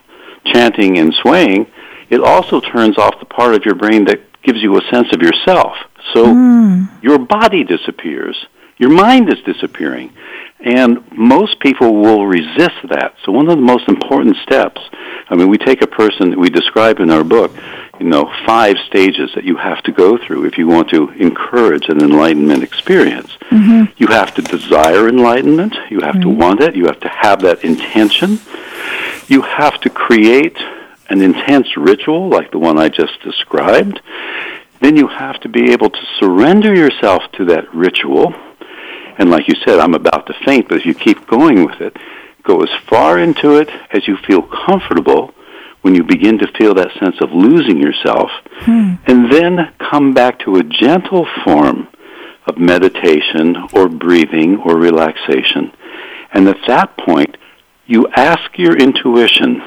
chanting 0.45 0.97
and 0.97 1.13
swaying, 1.21 1.67
it 2.09 2.21
also 2.21 2.59
turns 2.59 2.97
off 2.97 3.19
the 3.19 3.27
part 3.27 3.53
of 3.53 3.65
your 3.65 3.75
brain 3.75 4.05
that 4.05 4.19
gives 4.41 4.63
you 4.63 4.75
a 4.79 4.81
sense 4.89 5.13
of 5.13 5.21
yourself. 5.21 5.75
So 6.13 6.25
mm. 6.27 7.03
your 7.03 7.17
body 7.17 7.63
disappears. 7.63 8.45
Your 8.77 8.89
mind 8.89 9.31
is 9.31 9.39
disappearing. 9.43 10.13
And 10.61 11.09
most 11.17 11.59
people 11.59 11.95
will 11.95 12.25
resist 12.25 12.75
that. 12.89 13.15
So 13.23 13.31
one 13.31 13.47
of 13.47 13.57
the 13.57 13.63
most 13.63 13.87
important 13.87 14.37
steps, 14.37 14.81
I 15.29 15.35
mean, 15.35 15.47
we 15.47 15.57
take 15.57 15.81
a 15.81 15.87
person 15.87 16.31
that 16.31 16.39
we 16.39 16.49
describe 16.49 16.99
in 16.99 17.09
our 17.11 17.23
book, 17.23 17.55
you 17.99 18.07
know, 18.07 18.31
five 18.45 18.75
stages 18.87 19.31
that 19.35 19.45
you 19.45 19.55
have 19.55 19.81
to 19.83 19.91
go 19.91 20.17
through 20.17 20.45
if 20.45 20.57
you 20.57 20.67
want 20.67 20.89
to 20.89 21.09
encourage 21.11 21.87
an 21.87 22.01
enlightenment 22.01 22.63
experience. 22.63 23.31
Mm-hmm. 23.51 23.93
You 23.97 24.07
have 24.07 24.33
to 24.35 24.41
desire 24.41 25.07
enlightenment. 25.07 25.75
You 25.89 26.01
have 26.01 26.15
mm-hmm. 26.15 26.21
to 26.21 26.29
want 26.29 26.61
it. 26.61 26.75
You 26.75 26.85
have 26.85 26.99
to 27.01 27.09
have 27.09 27.41
that 27.41 27.63
intention. 27.63 28.39
You 29.27 29.41
have 29.41 29.79
to 29.81 29.89
create 29.89 30.57
an 31.09 31.21
intense 31.21 31.77
ritual 31.77 32.29
like 32.29 32.51
the 32.51 32.59
one 32.59 32.77
I 32.77 32.89
just 32.89 33.21
described. 33.21 34.01
Then 34.81 34.95
you 34.95 35.07
have 35.07 35.39
to 35.41 35.49
be 35.49 35.71
able 35.71 35.89
to 35.89 35.99
surrender 36.19 36.73
yourself 36.73 37.23
to 37.33 37.45
that 37.45 37.73
ritual 37.73 38.33
and 39.19 39.29
like 39.29 39.49
you 39.49 39.55
said, 39.65 39.79
I'm 39.79 39.93
about 39.93 40.27
to 40.27 40.33
faint, 40.45 40.69
but 40.69 40.77
if 40.77 40.85
you 40.85 40.95
keep 40.95 41.27
going 41.27 41.65
with 41.65 41.81
it, 41.81 41.97
go 42.43 42.61
as 42.61 42.69
far 42.89 43.19
into 43.19 43.57
it 43.57 43.69
as 43.91 44.07
you 44.07 44.15
feel 44.25 44.41
comfortable 44.41 45.33
when 45.81 45.93
you 45.93 46.03
begin 46.03 46.39
to 46.39 46.47
feel 46.57 46.73
that 46.75 46.91
sense 46.99 47.17
of 47.21 47.31
losing 47.31 47.77
yourself, 47.77 48.31
hmm. 48.61 48.93
and 49.05 49.31
then 49.31 49.73
come 49.77 50.13
back 50.13 50.39
to 50.39 50.55
a 50.55 50.63
gentle 50.63 51.27
form 51.43 51.87
of 52.47 52.57
meditation 52.57 53.55
or 53.73 53.89
breathing 53.89 54.57
or 54.57 54.77
relaxation. 54.77 55.71
And 56.33 56.47
at 56.47 56.57
that 56.67 56.97
point, 56.97 57.37
you 57.85 58.07
ask 58.15 58.57
your 58.57 58.77
intuition 58.77 59.61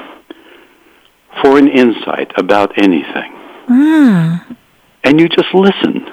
for 1.41 1.57
an 1.57 1.67
insight 1.67 2.31
about 2.37 2.77
anything. 2.77 3.33
Mm. 3.67 4.57
And 5.03 5.19
you 5.19 5.27
just 5.27 5.53
listen. 5.53 6.07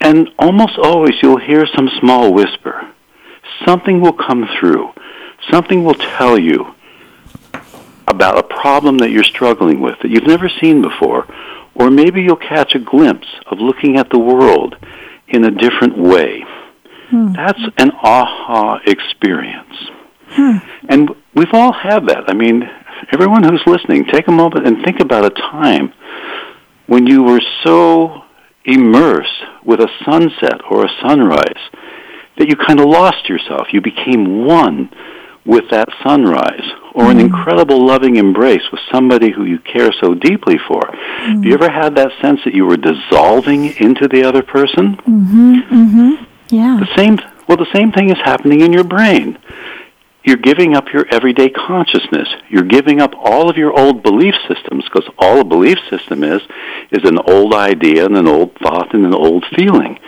And 0.00 0.30
almost 0.38 0.78
always 0.78 1.14
you'll 1.22 1.38
hear 1.38 1.66
some 1.74 1.88
small 2.00 2.32
whisper. 2.32 2.92
Something 3.64 4.00
will 4.00 4.12
come 4.12 4.48
through. 4.58 4.92
Something 5.50 5.84
will 5.84 5.94
tell 5.94 6.38
you 6.38 6.74
about 8.06 8.38
a 8.38 8.42
problem 8.42 8.98
that 8.98 9.10
you're 9.10 9.24
struggling 9.24 9.80
with 9.80 9.98
that 10.00 10.10
you've 10.10 10.26
never 10.26 10.48
seen 10.60 10.82
before. 10.82 11.26
Or 11.74 11.90
maybe 11.90 12.22
you'll 12.22 12.36
catch 12.36 12.74
a 12.74 12.78
glimpse 12.78 13.26
of 13.46 13.58
looking 13.58 13.96
at 13.96 14.10
the 14.10 14.18
world 14.18 14.76
in 15.28 15.44
a 15.44 15.50
different 15.50 15.98
way. 15.98 16.44
Hmm. 17.08 17.32
That's 17.32 17.60
an 17.78 17.90
aha 17.92 18.80
experience. 18.86 19.90
Hmm. 20.28 20.58
And 20.88 21.10
we've 21.34 21.52
all 21.52 21.72
had 21.72 22.06
that. 22.08 22.24
I 22.28 22.34
mean, 22.34 22.68
everyone 23.12 23.42
who's 23.42 23.62
listening, 23.66 24.04
take 24.06 24.28
a 24.28 24.32
moment 24.32 24.66
and 24.66 24.84
think 24.84 25.00
about 25.00 25.24
a 25.24 25.30
time 25.30 25.92
when 26.86 27.06
you 27.06 27.22
were 27.22 27.40
so 27.64 28.22
immersed 28.64 29.42
with 29.64 29.80
a 29.80 29.88
sunset 30.04 30.60
or 30.70 30.84
a 30.84 30.90
sunrise 31.02 31.70
that 32.38 32.48
you 32.48 32.56
kind 32.56 32.80
of 32.80 32.86
lost 32.86 33.28
yourself. 33.28 33.68
You 33.72 33.80
became 33.80 34.46
one 34.46 34.90
with 35.44 35.68
that 35.70 35.88
sunrise 36.02 36.64
or 36.94 37.10
an 37.10 37.18
mm. 37.18 37.26
incredible 37.26 37.86
loving 37.86 38.16
embrace 38.16 38.62
with 38.72 38.80
somebody 38.90 39.30
who 39.30 39.44
you 39.44 39.58
care 39.58 39.92
so 40.00 40.14
deeply 40.14 40.56
for. 40.66 40.80
Mm. 40.80 41.34
Have 41.34 41.44
you 41.44 41.54
ever 41.54 41.70
had 41.70 41.96
that 41.96 42.12
sense 42.22 42.40
that 42.44 42.54
you 42.54 42.64
were 42.64 42.78
dissolving 42.78 43.66
into 43.76 44.08
the 44.08 44.24
other 44.24 44.42
person? 44.42 44.96
Mhm. 45.06 45.68
Mhm. 45.68 46.26
Yeah. 46.48 46.80
The 46.80 46.96
same 46.96 47.18
well 47.46 47.58
the 47.58 47.72
same 47.74 47.92
thing 47.92 48.10
is 48.10 48.18
happening 48.24 48.62
in 48.62 48.72
your 48.72 48.84
brain 48.84 49.38
you're 50.24 50.36
giving 50.38 50.74
up 50.74 50.86
your 50.92 51.06
everyday 51.12 51.50
consciousness. 51.50 52.28
You're 52.48 52.62
giving 52.62 53.00
up 53.00 53.12
all 53.14 53.50
of 53.50 53.58
your 53.58 53.78
old 53.78 54.02
belief 54.02 54.34
systems 54.48 54.84
because 54.84 55.08
all 55.18 55.40
a 55.40 55.44
belief 55.44 55.78
system 55.90 56.24
is 56.24 56.40
is 56.90 57.04
an 57.04 57.18
old 57.18 57.54
idea 57.54 58.06
and 58.06 58.16
an 58.16 58.26
old 58.26 58.56
thought 58.56 58.94
and 58.94 59.04
an 59.04 59.14
old 59.14 59.44
feeling. 59.54 59.98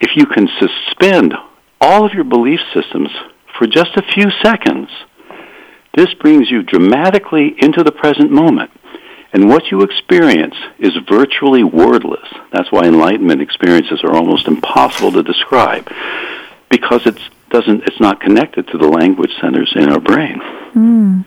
If 0.00 0.16
you 0.16 0.26
can 0.26 0.48
suspend 0.58 1.34
all 1.80 2.04
of 2.04 2.12
your 2.12 2.24
belief 2.24 2.58
systems 2.74 3.08
for 3.56 3.68
just 3.68 3.96
a 3.96 4.02
few 4.02 4.30
seconds, 4.42 4.88
this 5.96 6.12
brings 6.14 6.50
you 6.50 6.62
dramatically 6.62 7.54
into 7.58 7.84
the 7.84 7.92
present 7.92 8.32
moment. 8.32 8.70
And 9.32 9.48
what 9.48 9.70
you 9.70 9.82
experience 9.82 10.56
is 10.78 10.92
virtually 11.08 11.62
wordless. 11.62 12.28
That's 12.52 12.72
why 12.72 12.84
enlightenment 12.84 13.40
experiences 13.40 14.00
are 14.02 14.14
almost 14.14 14.48
impossible 14.48 15.12
to 15.12 15.22
describe 15.22 15.92
because 16.68 17.06
it's 17.06 17.22
doesn't 17.56 17.84
it's 17.84 18.00
not 18.00 18.20
connected 18.20 18.66
to 18.68 18.76
the 18.76 18.86
language 18.86 19.32
centers 19.40 19.72
in 19.76 19.88
our 19.88 20.00
brain. 20.00 20.40
Mm. 20.74 21.24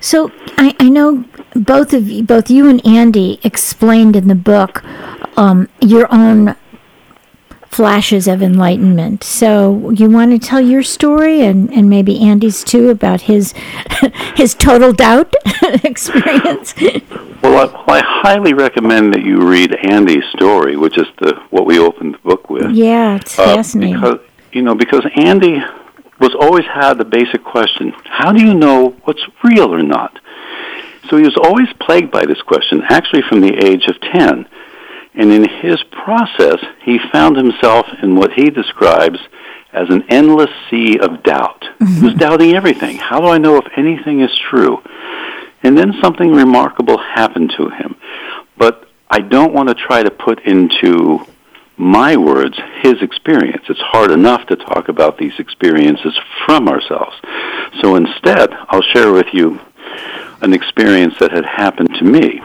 So 0.00 0.32
I, 0.58 0.74
I, 0.80 0.88
know 0.88 1.24
both 1.54 1.92
of 1.92 2.08
you, 2.08 2.24
both 2.24 2.50
you 2.50 2.68
and 2.68 2.84
Andy 2.84 3.38
explained 3.44 4.16
in 4.16 4.26
the 4.26 4.34
book 4.34 4.82
um, 5.36 5.68
your 5.80 6.12
own 6.12 6.56
flashes 7.68 8.26
of 8.26 8.42
enlightenment. 8.42 9.22
So 9.22 9.90
you 9.90 10.10
want 10.10 10.32
to 10.32 10.38
tell 10.38 10.60
your 10.60 10.82
story 10.82 11.40
and, 11.42 11.72
and 11.72 11.88
maybe 11.88 12.20
Andy's 12.20 12.64
too 12.64 12.90
about 12.90 13.22
his 13.22 13.54
his 14.34 14.54
total 14.54 14.92
doubt 14.92 15.34
experience. 15.84 16.74
Well, 17.42 17.70
I, 17.88 17.98
I, 17.98 18.02
highly 18.04 18.54
recommend 18.54 19.14
that 19.14 19.22
you 19.22 19.40
read 19.40 19.74
Andy's 19.84 20.24
story, 20.36 20.76
which 20.76 20.98
is 20.98 21.06
the 21.20 21.40
what 21.50 21.64
we 21.64 21.78
opened 21.78 22.14
the 22.14 22.18
book 22.18 22.50
with. 22.50 22.70
Yeah, 22.72 23.16
it's 23.16 23.38
uh, 23.38 23.44
fascinating. 23.44 23.94
Because 23.94 24.18
you 24.52 24.62
know, 24.62 24.74
because 24.74 25.04
Andy 25.16 25.62
was 26.20 26.34
always 26.38 26.64
had 26.66 26.94
the 26.94 27.04
basic 27.04 27.42
question, 27.42 27.92
how 28.04 28.32
do 28.32 28.44
you 28.44 28.54
know 28.54 28.90
what's 29.04 29.22
real 29.42 29.74
or 29.74 29.82
not? 29.82 30.18
So 31.08 31.16
he 31.16 31.24
was 31.24 31.36
always 31.36 31.68
plagued 31.80 32.10
by 32.12 32.24
this 32.26 32.40
question, 32.42 32.82
actually 32.88 33.22
from 33.22 33.40
the 33.40 33.54
age 33.66 33.86
of 33.86 34.00
10. 34.00 34.46
And 35.14 35.32
in 35.32 35.48
his 35.48 35.82
process, 35.90 36.58
he 36.84 36.98
found 37.12 37.36
himself 37.36 37.86
in 38.02 38.14
what 38.16 38.32
he 38.32 38.50
describes 38.50 39.18
as 39.72 39.88
an 39.90 40.04
endless 40.08 40.50
sea 40.70 40.98
of 40.98 41.22
doubt. 41.22 41.62
Mm-hmm. 41.62 41.94
He 41.94 42.04
was 42.04 42.14
doubting 42.14 42.54
everything. 42.54 42.96
How 42.96 43.20
do 43.20 43.26
I 43.26 43.38
know 43.38 43.56
if 43.56 43.66
anything 43.76 44.20
is 44.20 44.30
true? 44.50 44.82
And 45.62 45.76
then 45.76 45.94
something 46.00 46.32
remarkable 46.32 46.98
happened 46.98 47.52
to 47.56 47.68
him. 47.68 47.96
but 48.56 48.88
I 49.10 49.20
don't 49.20 49.52
want 49.52 49.68
to 49.68 49.74
try 49.74 50.02
to 50.02 50.10
put 50.10 50.46
into 50.46 51.26
my 51.82 52.16
words 52.16 52.56
his 52.80 53.02
experience. 53.02 53.64
It's 53.68 53.80
hard 53.80 54.10
enough 54.12 54.46
to 54.46 54.56
talk 54.56 54.88
about 54.88 55.18
these 55.18 55.38
experiences 55.38 56.18
from 56.46 56.68
ourselves. 56.68 57.16
So 57.80 57.96
instead, 57.96 58.52
I'll 58.68 58.82
share 58.82 59.12
with 59.12 59.26
you 59.32 59.60
an 60.40 60.52
experience 60.52 61.14
that 61.18 61.32
had 61.32 61.44
happened 61.44 61.94
to 61.98 62.04
me. 62.04 62.40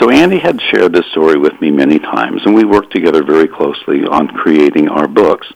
So 0.00 0.10
Andy 0.10 0.38
had 0.38 0.60
shared 0.60 0.92
this 0.92 1.06
story 1.06 1.38
with 1.38 1.60
me 1.60 1.70
many 1.70 1.98
times, 1.98 2.42
and 2.44 2.54
we 2.54 2.64
worked 2.64 2.92
together 2.92 3.22
very 3.22 3.48
closely 3.48 4.04
on 4.04 4.28
creating 4.28 4.88
our 4.88 5.06
books. 5.06 5.46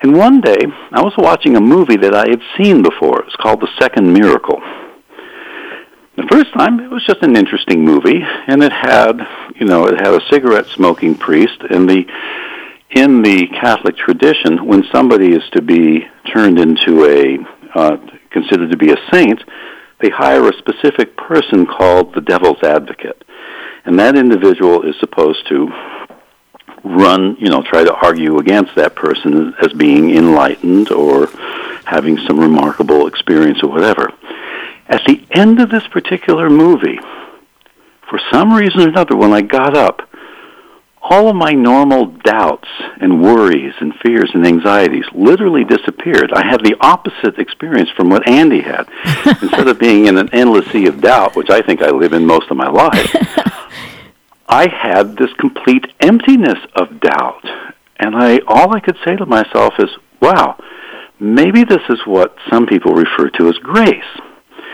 And 0.00 0.16
one 0.16 0.40
day, 0.40 0.60
I 0.92 1.02
was 1.02 1.14
watching 1.16 1.56
a 1.56 1.60
movie 1.60 1.96
that 1.96 2.14
I 2.14 2.28
had 2.28 2.40
seen 2.56 2.82
before. 2.82 3.20
It 3.20 3.26
was 3.26 3.36
called 3.36 3.60
The 3.60 3.68
Second 3.78 4.12
Miracle. 4.12 4.60
The 6.16 6.26
first 6.30 6.52
time, 6.52 6.80
it 6.80 6.90
was 6.90 7.04
just 7.06 7.22
an 7.22 7.36
interesting 7.36 7.84
movie, 7.84 8.22
and 8.46 8.62
it 8.62 8.72
had, 8.72 9.20
you 9.60 9.66
know, 9.66 9.86
it 9.86 10.00
had 10.00 10.14
a 10.14 10.26
cigarette 10.30 10.66
smoking 10.66 11.14
priest, 11.14 11.60
and 11.68 11.88
the 11.88 12.06
in 12.90 13.22
the 13.22 13.46
Catholic 13.46 13.96
tradition, 13.96 14.66
when 14.66 14.82
somebody 14.90 15.32
is 15.32 15.48
to 15.50 15.62
be 15.62 16.08
turned 16.32 16.58
into 16.58 17.04
a 17.04 17.38
uh, 17.78 17.96
considered 18.30 18.70
to 18.70 18.76
be 18.76 18.90
a 18.90 18.96
saint, 19.12 19.44
they 20.00 20.08
hire 20.08 20.48
a 20.48 20.58
specific 20.58 21.16
person 21.16 21.66
called 21.66 22.14
the 22.14 22.20
devil's 22.22 22.62
advocate, 22.62 23.22
and 23.84 23.98
that 23.98 24.16
individual 24.16 24.82
is 24.82 24.98
supposed 24.98 25.46
to 25.48 25.68
run, 26.82 27.36
you 27.38 27.50
know, 27.50 27.62
try 27.62 27.84
to 27.84 27.94
argue 27.94 28.38
against 28.38 28.74
that 28.74 28.96
person 28.96 29.54
as 29.60 29.72
being 29.74 30.16
enlightened 30.16 30.90
or 30.90 31.28
having 31.84 32.16
some 32.26 32.40
remarkable 32.40 33.06
experience 33.06 33.62
or 33.62 33.68
whatever. 33.68 34.10
At 34.88 35.04
the 35.06 35.22
end 35.30 35.60
of 35.60 35.70
this 35.70 35.86
particular 35.88 36.48
movie, 36.48 36.98
for 38.10 38.20
some 38.32 38.52
reason 38.52 38.80
or 38.80 38.88
another, 38.88 39.16
when 39.16 39.32
I 39.32 39.40
got 39.40 39.76
up, 39.76 40.02
all 41.00 41.28
of 41.28 41.36
my 41.36 41.52
normal 41.52 42.06
doubts 42.06 42.68
and 43.00 43.22
worries 43.22 43.72
and 43.80 43.94
fears 44.02 44.30
and 44.34 44.46
anxieties 44.46 45.04
literally 45.14 45.64
disappeared. 45.64 46.30
I 46.32 46.44
had 46.44 46.62
the 46.62 46.76
opposite 46.80 47.38
experience 47.38 47.88
from 47.96 48.10
what 48.10 48.28
Andy 48.28 48.60
had. 48.60 48.86
Instead 49.42 49.68
of 49.68 49.78
being 49.78 50.06
in 50.06 50.18
an 50.18 50.28
endless 50.32 50.70
sea 50.70 50.86
of 50.86 51.00
doubt, 51.00 51.36
which 51.36 51.48
I 51.48 51.62
think 51.62 51.82
I 51.82 51.90
live 51.90 52.12
in 52.12 52.26
most 52.26 52.50
of 52.50 52.56
my 52.56 52.68
life, 52.68 53.14
I 54.48 54.68
had 54.68 55.16
this 55.16 55.32
complete 55.38 55.86
emptiness 56.00 56.58
of 56.74 57.00
doubt. 57.00 57.44
And 57.98 58.14
I 58.16 58.40
all 58.46 58.74
I 58.74 58.80
could 58.80 58.96
say 59.04 59.16
to 59.16 59.24
myself 59.24 59.74
is, 59.78 59.90
wow, 60.20 60.62
maybe 61.18 61.64
this 61.64 61.82
is 61.88 62.00
what 62.04 62.34
some 62.50 62.66
people 62.66 62.92
refer 62.92 63.30
to 63.30 63.48
as 63.48 63.56
grace. 63.58 64.04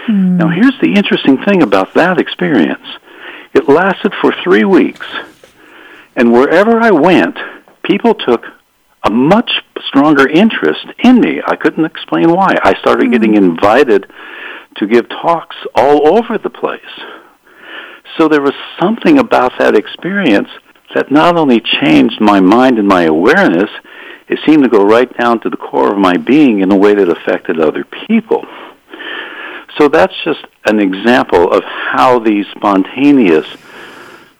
Mm. 0.09 0.38
Now, 0.38 0.49
here's 0.49 0.78
the 0.81 0.95
interesting 0.95 1.38
thing 1.45 1.62
about 1.62 1.95
that 1.95 2.19
experience 2.19 2.87
it 3.56 3.68
lasted 3.70 4.12
for 4.20 4.34
three 4.44 4.64
weeks. 4.64 5.06
And 6.14 6.30
wherever 6.30 6.78
I 6.78 6.90
went, 6.90 7.38
people 7.82 8.14
took 8.14 8.44
a 9.02 9.10
much 9.10 9.50
stronger 9.88 10.28
interest 10.28 10.86
in 10.98 11.20
me. 11.20 11.40
I 11.46 11.56
couldn't 11.56 11.86
explain 11.86 12.30
why. 12.30 12.56
I 12.62 12.78
started 12.80 13.08
mm. 13.08 13.12
getting 13.12 13.34
invited 13.34 14.10
to 14.76 14.86
give 14.86 15.08
talks 15.08 15.56
all 15.75 16.18
over 16.18 16.36
the 16.36 16.50
place. 16.50 16.80
So 18.18 18.28
there 18.28 18.42
was 18.42 18.54
something 18.78 19.18
about 19.18 19.52
that 19.58 19.75
experience 19.75 20.48
that 20.94 21.10
not 21.10 21.36
only 21.36 21.60
changed 21.60 22.20
my 22.20 22.40
mind 22.40 22.78
and 22.78 22.86
my 22.86 23.04
awareness, 23.04 23.70
it 24.28 24.38
seemed 24.44 24.64
to 24.64 24.68
go 24.68 24.84
right 24.84 25.10
down 25.18 25.40
to 25.40 25.50
the 25.50 25.56
core 25.56 25.92
of 25.92 25.98
my 25.98 26.18
being 26.18 26.60
in 26.60 26.70
a 26.72 26.76
way 26.76 26.94
that 26.94 27.08
affected 27.08 27.58
other 27.58 27.84
people. 28.06 28.44
So 29.78 29.88
that's 29.88 30.14
just 30.25 30.40
an 30.66 30.80
example 30.80 31.52
of 31.52 31.62
how 31.64 32.18
these 32.18 32.47
spontaneous, 32.56 33.47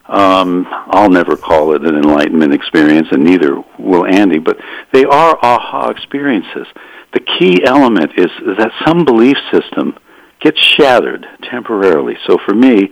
um, 0.07 0.67
I'll 0.71 1.11
never 1.11 1.37
call 1.37 1.75
it 1.75 1.83
an 1.83 1.97
enlightenment 1.97 2.55
experience, 2.55 3.09
and 3.11 3.23
neither 3.23 3.63
will 3.79 4.07
Andy, 4.07 4.39
but 4.39 4.59
they 4.93 5.05
are 5.05 5.39
aha 5.43 5.91
experiences. 5.91 6.67
The 7.13 7.21
key 7.39 7.65
element 7.65 8.13
is 8.17 8.31
that 8.59 8.73
some 8.85 9.05
belief 9.05 9.37
system 9.53 9.99
gets 10.41 10.61
shattered 10.61 11.27
temporarily. 11.51 12.17
So 12.27 12.39
for 12.45 12.55
me, 12.55 12.91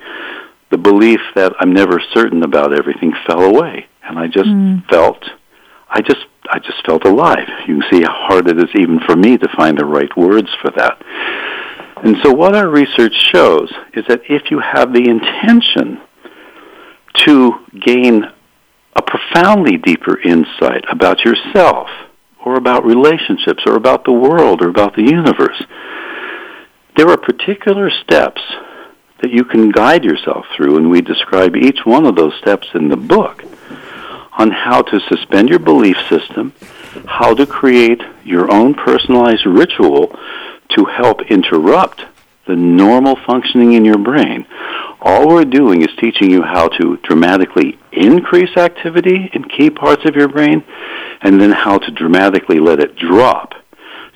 the 0.71 0.79
belief 0.79 1.21
that 1.35 1.53
I'm 1.61 1.73
never 1.73 2.01
certain 2.13 2.43
about 2.43 2.73
everything 2.73 3.13
fell 3.27 3.43
away, 3.43 3.87
and 4.03 4.19
I 4.19 4.27
just 4.27 4.49
mm. 4.49 4.85
felt, 4.89 5.25
I 5.89 6.01
just, 6.01 6.27
I 6.51 6.59
just 6.59 6.85
felt 6.85 7.07
alive. 7.07 7.49
You 7.67 7.79
can 7.81 7.91
see 7.91 8.03
how 8.03 8.13
hard 8.13 8.49
it 8.49 8.59
is 8.59 8.71
even 8.75 9.01
for 9.01 9.17
me 9.17 9.39
to 9.39 9.49
find 9.57 9.79
the 9.79 9.85
right 9.87 10.15
words 10.17 10.49
for 10.61 10.71
that. 10.73 11.01
And 12.05 12.19
so 12.23 12.33
what 12.33 12.55
our 12.55 12.69
research 12.69 13.15
shows 13.33 13.73
is 13.95 14.05
that 14.09 14.21
if 14.29 14.51
you 14.51 14.59
have 14.59 14.93
the 14.93 15.09
intention 15.09 16.03
to 17.25 17.55
gain 17.81 18.25
a 18.95 19.03
profoundly 19.03 19.79
deeper 19.79 20.21
insight 20.21 20.85
about 20.91 21.25
yourself 21.25 21.89
or 22.45 22.57
about 22.57 22.85
relationships 22.85 23.63
or 23.65 23.77
about 23.77 24.05
the 24.05 24.13
world 24.13 24.61
or 24.61 24.69
about 24.69 24.95
the 24.95 25.03
universe, 25.03 25.63
there 26.95 27.09
are 27.09 27.17
particular 27.17 27.91
steps 27.91 28.43
that 29.23 29.31
you 29.31 29.45
can 29.45 29.71
guide 29.71 30.05
yourself 30.05 30.45
through, 30.55 30.77
and 30.77 30.91
we 30.91 31.01
describe 31.01 31.57
each 31.57 31.87
one 31.87 32.05
of 32.05 32.17
those 32.17 32.35
steps 32.35 32.69
in 32.75 32.89
the 32.89 32.97
book 32.99 33.43
on 34.37 34.51
how 34.51 34.83
to 34.83 35.01
suspend 35.09 35.49
your 35.49 35.59
belief 35.59 35.97
system, 36.11 36.53
how 37.07 37.33
to 37.33 37.47
create 37.47 38.03
your 38.25 38.53
own 38.53 38.75
personalized 38.75 39.47
ritual 39.47 40.15
to 40.77 40.85
help 40.85 41.23
interrupt 41.23 42.03
the 42.47 42.57
normal 42.57 43.17
functioning 43.27 43.73
in 43.73 43.85
your 43.85 43.99
brain. 43.99 44.47
All 45.01 45.29
we're 45.29 45.45
doing 45.45 45.83
is 45.83 45.89
teaching 45.99 46.31
you 46.31 46.43
how 46.43 46.69
to 46.69 46.99
dramatically 46.99 47.79
increase 47.93 48.57
activity 48.57 49.31
in 49.33 49.45
key 49.45 49.71
parts 49.71 50.05
of 50.05 50.15
your 50.15 50.29
brain 50.29 50.65
and 51.23 51.41
then 51.41 51.53
how 51.53 51.79
to 51.79 51.91
dramatically 51.91 52.59
let 52.59 52.81
it 52.81 52.97
drop. 52.97 53.53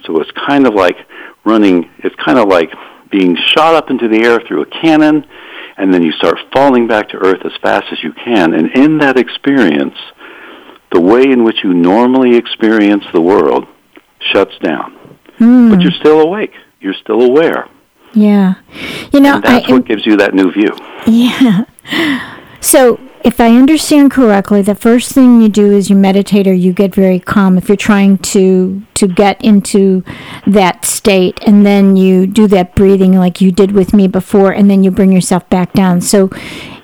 So 0.04 0.20
it's 0.20 0.30
kind 0.32 0.66
of 0.66 0.74
like 0.74 0.96
running, 1.44 1.90
it's 1.98 2.14
kind 2.16 2.38
of 2.38 2.48
like 2.48 2.70
being 3.10 3.36
shot 3.36 3.74
up 3.74 3.90
into 3.90 4.08
the 4.08 4.22
air 4.22 4.40
through 4.46 4.62
a 4.62 4.66
cannon 4.66 5.26
and 5.76 5.94
then 5.94 6.02
you 6.02 6.12
start 6.12 6.38
falling 6.52 6.86
back 6.86 7.10
to 7.10 7.16
earth 7.16 7.44
as 7.44 7.52
fast 7.62 7.86
as 7.92 8.02
you 8.02 8.12
can. 8.12 8.52
And 8.52 8.70
in 8.76 8.98
that 8.98 9.16
experience, 9.16 9.96
the 10.92 11.00
way 11.00 11.22
in 11.22 11.44
which 11.44 11.62
you 11.62 11.72
normally 11.72 12.36
experience 12.36 13.04
the 13.12 13.20
world 13.20 13.66
shuts 14.20 14.58
down. 14.58 14.97
Mm. 15.38 15.70
But 15.70 15.80
you're 15.80 15.92
still 15.92 16.20
awake. 16.20 16.52
You're 16.80 16.94
still 16.94 17.22
aware. 17.22 17.68
Yeah. 18.14 18.54
You 19.12 19.20
know, 19.20 19.34
and 19.34 19.44
that's 19.44 19.68
I, 19.68 19.72
what 19.72 19.84
gives 19.86 20.06
you 20.06 20.16
that 20.16 20.34
new 20.34 20.50
view. 20.52 20.74
Yeah. 21.06 21.64
So, 22.60 22.98
if 23.24 23.40
I 23.40 23.56
understand 23.56 24.10
correctly, 24.10 24.62
the 24.62 24.74
first 24.74 25.12
thing 25.12 25.40
you 25.40 25.48
do 25.48 25.72
is 25.72 25.90
you 25.90 25.96
meditate 25.96 26.46
or 26.46 26.52
you 26.52 26.72
get 26.72 26.94
very 26.94 27.18
calm 27.18 27.58
if 27.58 27.68
you're 27.68 27.76
trying 27.76 28.18
to 28.18 28.82
to 28.94 29.06
get 29.06 29.42
into 29.44 30.02
that 30.46 30.84
state 30.84 31.38
and 31.46 31.64
then 31.64 31.96
you 31.96 32.26
do 32.26 32.46
that 32.48 32.74
breathing 32.74 33.12
like 33.12 33.40
you 33.40 33.52
did 33.52 33.72
with 33.72 33.92
me 33.92 34.06
before 34.06 34.52
and 34.52 34.70
then 34.70 34.82
you 34.82 34.90
bring 34.90 35.12
yourself 35.12 35.48
back 35.48 35.72
down. 35.72 36.00
So, 36.00 36.30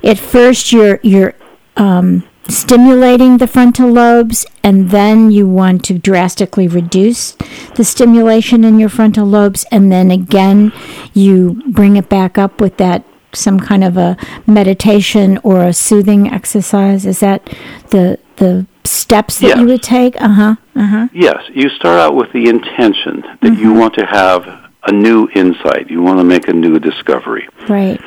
at 0.02 0.18
first 0.18 0.72
you're 0.72 1.00
you're 1.02 1.34
um, 1.76 2.24
stimulating 2.48 3.38
the 3.38 3.46
frontal 3.46 3.90
lobes, 3.90 4.46
and 4.62 4.90
then 4.90 5.30
you 5.30 5.48
want 5.48 5.84
to 5.84 5.98
drastically 5.98 6.68
reduce 6.68 7.32
the 7.76 7.84
stimulation 7.84 8.64
in 8.64 8.78
your 8.78 8.88
frontal 8.88 9.26
lobes, 9.26 9.64
and 9.70 9.90
then 9.90 10.10
again 10.10 10.72
you 11.12 11.62
bring 11.66 11.96
it 11.96 12.08
back 12.08 12.38
up 12.38 12.60
with 12.60 12.76
that 12.76 13.04
some 13.32 13.58
kind 13.58 13.82
of 13.82 13.96
a 13.96 14.16
meditation 14.46 15.38
or 15.42 15.64
a 15.64 15.72
soothing 15.72 16.28
exercise. 16.28 17.06
Is 17.06 17.20
that 17.20 17.44
the 17.90 18.18
the 18.36 18.66
steps 18.84 19.38
that 19.40 19.48
yes. 19.48 19.58
you 19.58 19.66
would 19.66 19.82
take? 19.82 20.20
Uh 20.20 20.28
huh. 20.28 20.56
Uh 20.76 20.86
huh. 20.86 21.08
Yes, 21.12 21.42
you 21.52 21.68
start 21.70 21.98
out 22.00 22.14
with 22.14 22.32
the 22.32 22.48
intention 22.48 23.22
that 23.22 23.52
mm-hmm. 23.52 23.62
you 23.62 23.72
want 23.72 23.94
to 23.94 24.06
have 24.06 24.42
a 24.86 24.92
new 24.92 25.28
insight. 25.34 25.90
You 25.90 26.02
want 26.02 26.18
to 26.18 26.24
make 26.24 26.48
a 26.48 26.52
new 26.52 26.78
discovery. 26.78 27.48
Right. 27.68 28.00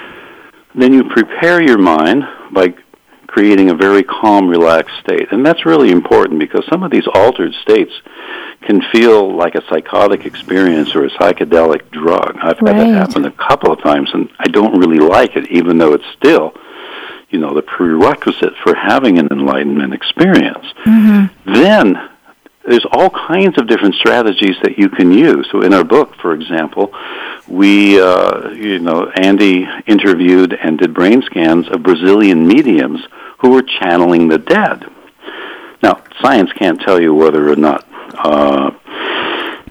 Then 0.75 0.93
you 0.93 1.03
prepare 1.05 1.61
your 1.61 1.79
mind 1.79 2.23
by 2.51 2.75
creating 3.27 3.69
a 3.69 3.75
very 3.75 4.03
calm, 4.03 4.47
relaxed 4.47 4.95
state. 4.99 5.31
And 5.31 5.45
that's 5.45 5.65
really 5.65 5.91
important 5.91 6.39
because 6.39 6.65
some 6.69 6.83
of 6.83 6.91
these 6.91 7.05
altered 7.13 7.53
states 7.61 7.91
can 8.61 8.81
feel 8.91 9.35
like 9.35 9.55
a 9.55 9.61
psychotic 9.69 10.25
experience 10.25 10.95
or 10.95 11.05
a 11.05 11.09
psychedelic 11.11 11.91
drug. 11.91 12.37
I've 12.41 12.59
right. 12.61 12.75
had 12.75 12.87
that 12.87 12.93
happen 12.93 13.25
a 13.25 13.31
couple 13.31 13.71
of 13.71 13.81
times, 13.81 14.09
and 14.13 14.29
I 14.39 14.47
don't 14.47 14.79
really 14.79 14.99
like 14.99 15.35
it, 15.35 15.51
even 15.51 15.77
though 15.77 15.93
it's 15.93 16.05
still, 16.17 16.53
you 17.29 17.39
know, 17.39 17.53
the 17.53 17.61
prerequisite 17.61 18.53
for 18.63 18.73
having 18.75 19.19
an 19.19 19.27
enlightenment 19.31 19.93
experience. 19.93 20.65
Mm-hmm. 20.85 21.53
Then 21.53 22.09
there's 22.67 22.85
all 22.91 23.09
kinds 23.09 23.57
of 23.57 23.67
different 23.67 23.95
strategies 23.95 24.55
that 24.61 24.77
you 24.77 24.89
can 24.89 25.11
use. 25.11 25.47
So 25.51 25.61
in 25.61 25.73
our 25.73 25.85
book, 25.85 26.15
for 26.21 26.33
example, 26.33 26.93
we, 27.47 27.99
uh, 27.99 28.49
you 28.49 28.79
know, 28.79 29.09
Andy 29.15 29.65
interviewed 29.85 30.53
and 30.53 30.77
did 30.77 30.93
brain 30.93 31.21
scans 31.21 31.69
of 31.69 31.81
Brazilian 31.81 32.45
mediums 32.45 32.99
who 33.39 33.51
were 33.51 33.61
channeling 33.61 34.27
the 34.27 34.37
dead. 34.37 34.85
Now, 35.81 36.03
science 36.21 36.51
can't 36.53 36.81
tell 36.81 37.01
you 37.01 37.13
whether 37.13 37.49
or 37.49 37.55
not, 37.55 37.87
uh, 38.13 38.71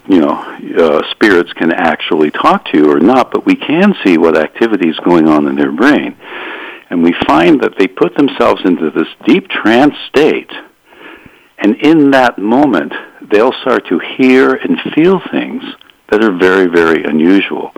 you 0.09 0.21
know, 0.21 0.35
uh, 0.79 1.03
spirits 1.11 1.53
can 1.53 1.73
actually 1.73 2.31
talk 2.31 2.65
to 2.67 2.79
you 2.79 2.91
or 2.91 3.01
not, 3.01 3.31
but 3.31 3.45
we 3.45 3.57
can 3.57 3.95
see 4.05 4.17
what 4.17 4.39
activity 4.39 4.89
is 4.89 4.99
going 5.01 5.29
on 5.29 5.47
in 5.49 5.57
their 5.57 5.73
brain. 5.73 6.17
And 6.89 7.03
we 7.03 7.15
find 7.27 7.61
that 7.61 7.77
they 7.79 7.89
put 7.89 8.17
themselves 8.17 8.63
into 8.65 8.91
this 8.91 9.09
deep 9.27 9.49
trance 9.49 9.95
state, 10.09 10.51
and 11.59 11.77
in 11.77 12.11
that 12.13 12.39
moment, 12.39 12.93
they'll 13.23 13.53
start 13.63 13.87
to 13.89 13.99
hear 13.99 14.55
and 14.55 14.79
feel 14.95 15.21
things 15.31 15.63
that 16.09 16.23
are 16.23 16.33
very, 16.33 16.67
very 16.67 17.05
unusual. 17.05 17.73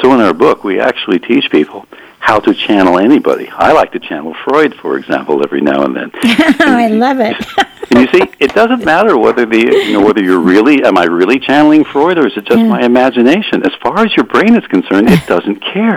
So 0.00 0.12
in 0.14 0.20
our 0.20 0.32
book, 0.32 0.64
we 0.64 0.80
actually 0.80 1.18
teach 1.18 1.50
people 1.50 1.86
how 2.20 2.40
to 2.40 2.54
channel 2.54 2.98
anybody. 2.98 3.48
I 3.50 3.72
like 3.72 3.92
to 3.92 4.00
channel 4.00 4.34
Freud, 4.44 4.74
for 4.76 4.96
example, 4.96 5.42
every 5.44 5.60
now 5.60 5.84
and 5.84 5.94
then. 5.94 6.10
I 6.22 6.88
love 6.88 7.18
it. 7.20 7.36
and 7.90 8.00
you 8.00 8.06
see, 8.18 8.26
it 8.40 8.52
doesn't 8.54 8.84
matter 8.84 9.16
whether 9.18 9.44
the 9.46 9.58
you 9.58 9.92
know 9.92 10.04
whether 10.04 10.22
you're 10.22 10.40
really 10.40 10.82
am 10.82 10.96
I 10.98 11.04
really 11.04 11.38
channeling 11.38 11.84
Freud 11.84 12.18
or 12.18 12.26
is 12.26 12.36
it 12.36 12.46
just 12.46 12.58
Yeah. 12.58 12.66
my 12.68 12.82
imagination? 12.84 13.64
As 13.64 13.72
far 13.82 13.98
as 14.00 14.16
your 14.16 14.24
brain 14.24 14.56
is 14.56 14.66
concerned, 14.66 15.08
it 15.10 15.24
doesn't 15.26 15.60
care. 15.60 15.96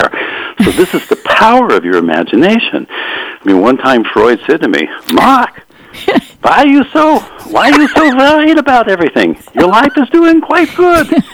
So 0.62 0.70
this 0.72 0.94
is 0.94 1.08
the 1.08 1.16
power 1.24 1.68
of 1.74 1.84
your 1.84 1.96
imagination. 1.96 2.86
I 2.90 3.38
mean, 3.44 3.60
one 3.60 3.78
time 3.78 4.04
Freud 4.04 4.40
said 4.46 4.60
to 4.60 4.68
me, 4.68 4.88
"Mark, 5.12 5.66
why 6.42 6.62
are 6.62 6.66
you 6.66 6.84
so 6.84 7.20
why 7.50 7.70
are 7.70 7.80
you 7.80 7.88
so 7.88 8.16
worried 8.16 8.58
about 8.58 8.88
everything? 8.88 9.38
Your 9.54 9.68
life 9.68 9.92
is 9.96 10.08
doing 10.10 10.40
quite 10.40 10.74
good." 10.74 11.08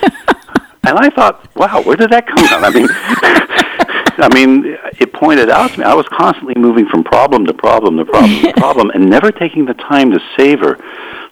And 0.86 0.96
I 1.00 1.10
thought, 1.10 1.48
wow, 1.56 1.82
where 1.82 1.96
did 1.96 2.10
that 2.10 2.28
come 2.28 2.46
from? 2.46 2.64
I 2.64 2.70
mean, 2.70 2.86
I 4.18 4.32
mean, 4.32 4.78
it 5.00 5.12
pointed 5.12 5.50
out 5.50 5.72
to 5.72 5.80
me 5.80 5.84
I 5.84 5.94
was 5.94 6.06
constantly 6.08 6.54
moving 6.54 6.86
from 6.86 7.02
problem 7.02 7.44
to 7.46 7.54
problem 7.54 7.96
to 7.96 8.04
problem 8.04 8.40
to 8.42 8.52
problem, 8.56 8.90
and 8.90 9.10
never 9.10 9.32
taking 9.32 9.64
the 9.66 9.74
time 9.74 10.12
to 10.12 10.20
savor 10.36 10.78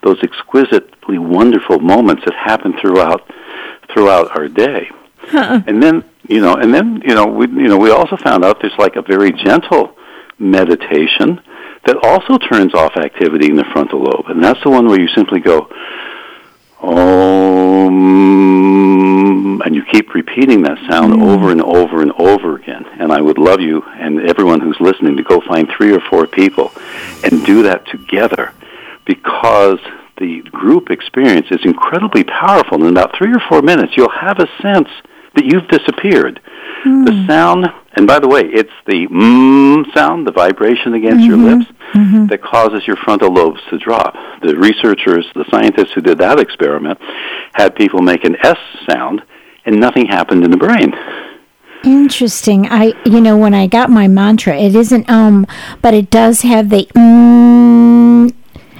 those 0.02 0.20
exquisitely 0.24 1.18
wonderful 1.18 1.78
moments 1.78 2.24
that 2.24 2.34
happen 2.34 2.76
throughout 2.80 3.30
throughout 3.92 4.36
our 4.36 4.48
day. 4.48 4.90
And 5.66 5.80
then, 5.80 6.04
you 6.28 6.40
know, 6.40 6.56
and 6.56 6.74
then, 6.74 7.02
you 7.06 7.14
know, 7.14 7.26
we 7.26 7.46
you 7.46 7.68
know 7.68 7.78
we 7.78 7.90
also 7.90 8.16
found 8.16 8.44
out 8.44 8.60
there's 8.60 8.76
like 8.76 8.96
a 8.96 9.02
very 9.02 9.30
gentle 9.30 9.96
meditation 10.38 11.40
that 11.86 11.96
also 12.02 12.38
turns 12.38 12.74
off 12.74 12.96
activity 12.96 13.50
in 13.50 13.56
the 13.56 13.64
frontal 13.72 14.02
lobe, 14.02 14.26
and 14.28 14.42
that's 14.42 14.62
the 14.62 14.70
one 14.70 14.86
where 14.88 15.00
you 15.00 15.08
simply 15.08 15.40
go. 15.40 15.68
Om, 16.80 18.14
and 19.64 19.74
you 19.74 19.84
keep 19.84 20.14
repeating 20.14 20.62
that 20.62 20.78
sound 20.90 21.14
mm-hmm. 21.14 21.22
over 21.22 21.50
and 21.50 21.62
over 21.62 22.02
and 22.02 22.12
over 22.12 22.56
again. 22.56 22.84
And 22.98 23.12
I 23.12 23.20
would 23.20 23.38
love 23.38 23.60
you 23.60 23.82
and 23.82 24.20
everyone 24.20 24.60
who's 24.60 24.78
listening 24.80 25.16
to 25.16 25.22
go 25.22 25.40
find 25.40 25.68
three 25.74 25.92
or 25.94 26.00
four 26.00 26.26
people 26.26 26.72
and 27.22 27.44
do 27.46 27.62
that 27.62 27.86
together 27.86 28.52
because 29.06 29.78
the 30.18 30.42
group 30.42 30.90
experience 30.90 31.46
is 31.50 31.64
incredibly 31.64 32.24
powerful. 32.24 32.82
In 32.82 32.88
about 32.88 33.16
three 33.16 33.32
or 33.32 33.40
four 33.48 33.62
minutes, 33.62 33.96
you'll 33.96 34.10
have 34.10 34.38
a 34.38 34.48
sense 34.60 34.88
that 35.34 35.44
you've 35.44 35.68
disappeared. 35.68 36.40
The 36.84 37.24
sound, 37.26 37.66
and 37.94 38.06
by 38.06 38.18
the 38.18 38.28
way, 38.28 38.42
it's 38.42 38.72
the 38.86 39.06
mm 39.08 39.92
sound, 39.94 40.26
the 40.26 40.32
vibration 40.32 40.94
against 40.94 41.24
your 41.24 41.36
lips, 41.36 41.66
that 42.28 42.42
causes 42.42 42.86
your 42.86 42.96
frontal 42.96 43.32
lobes 43.32 43.60
to 43.70 43.78
drop. 43.78 44.14
The 44.42 44.56
researchers, 44.56 45.26
the 45.34 45.44
scientists 45.50 45.92
who 45.94 46.00
did 46.02 46.18
that 46.18 46.38
experiment, 46.38 46.98
had 47.54 47.74
people 47.74 48.02
make 48.02 48.24
an 48.24 48.36
S 48.42 48.58
sound, 48.88 49.22
and 49.64 49.80
nothing 49.80 50.06
happened 50.06 50.44
in 50.44 50.50
the 50.50 50.56
brain. 50.56 50.92
Interesting. 51.84 52.66
I, 52.68 52.92
you 53.04 53.20
know, 53.20 53.36
when 53.36 53.54
I 53.54 53.66
got 53.66 53.90
my 53.90 54.08
mantra, 54.08 54.56
it 54.56 54.74
isn't 54.74 55.08
um, 55.08 55.46
but 55.82 55.94
it 55.94 56.10
does 56.10 56.42
have 56.42 56.70
the 56.70 56.86
mm 56.94 57.63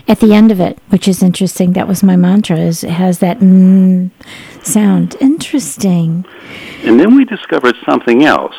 at 0.06 0.20
the 0.20 0.34
end 0.34 0.50
of 0.50 0.60
it, 0.60 0.78
which 0.88 1.08
is 1.08 1.22
interesting. 1.22 1.72
That 1.72 1.88
was 1.88 2.02
my 2.02 2.16
mantra. 2.16 2.58
Is 2.58 2.84
it 2.84 2.90
has 2.90 3.18
that 3.20 3.38
mm 3.38 4.10
sound. 4.66 5.16
Interesting. 5.20 6.24
And 6.84 6.98
then 6.98 7.14
we 7.14 7.24
discovered 7.24 7.76
something 7.88 8.24
else. 8.24 8.54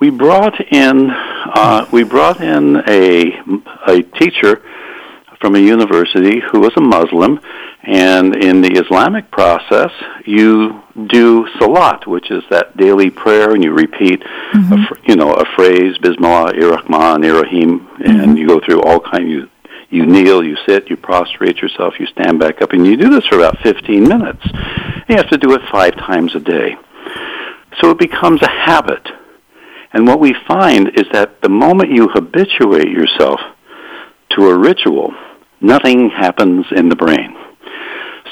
We 0.00 0.10
brought 0.10 0.60
in 0.72 1.10
uh, 1.10 1.86
we 1.90 2.04
brought 2.04 2.40
in 2.40 2.82
a 2.86 3.32
a 3.86 4.02
teacher 4.02 4.62
from 5.40 5.54
a 5.54 5.58
university 5.58 6.40
who 6.40 6.60
was 6.60 6.72
a 6.76 6.80
Muslim, 6.80 7.40
and 7.82 8.36
in 8.36 8.60
the 8.60 8.72
Islamic 8.72 9.30
process, 9.30 9.90
you 10.24 10.82
do 11.08 11.46
salat, 11.58 12.06
which 12.06 12.30
is 12.30 12.42
that 12.50 12.76
daily 12.76 13.10
prayer, 13.10 13.52
and 13.52 13.62
you 13.62 13.72
repeat, 13.72 14.22
a 14.24 14.88
you 15.04 15.16
know, 15.16 15.32
a 15.32 15.44
phrase, 15.54 15.96
Bismillah, 15.98 16.54
Irrahman, 16.54 17.24
Irrahim, 17.24 17.88
and 18.04 18.38
you 18.38 18.46
go 18.46 18.60
through 18.60 18.82
all 18.82 19.00
kind. 19.00 19.30
You 19.30 19.48
you 19.90 20.06
kneel, 20.06 20.44
you 20.44 20.56
sit, 20.66 20.90
you 20.90 20.96
prostrate 20.96 21.58
yourself, 21.58 21.94
you 21.98 22.06
stand 22.06 22.38
back 22.38 22.60
up, 22.62 22.72
and 22.72 22.86
you 22.86 22.96
do 22.96 23.10
this 23.10 23.26
for 23.26 23.36
about 23.36 23.58
15 23.62 24.02
minutes. 24.02 24.44
You 25.08 25.16
have 25.16 25.28
to 25.30 25.38
do 25.38 25.54
it 25.54 25.62
five 25.70 25.94
times 25.94 26.34
a 26.34 26.40
day. 26.40 26.76
So 27.80 27.90
it 27.90 27.98
becomes 27.98 28.42
a 28.42 28.50
habit. 28.50 29.06
And 29.92 30.06
what 30.06 30.20
we 30.20 30.34
find 30.46 30.88
is 30.98 31.06
that 31.12 31.40
the 31.40 31.48
moment 31.48 31.92
you 31.92 32.08
habituate 32.08 32.88
yourself 32.88 33.40
to 34.30 34.48
a 34.48 34.58
ritual, 34.58 35.14
nothing 35.60 36.10
happens 36.10 36.66
in 36.72 36.88
the 36.88 36.96
brain. 36.96 37.36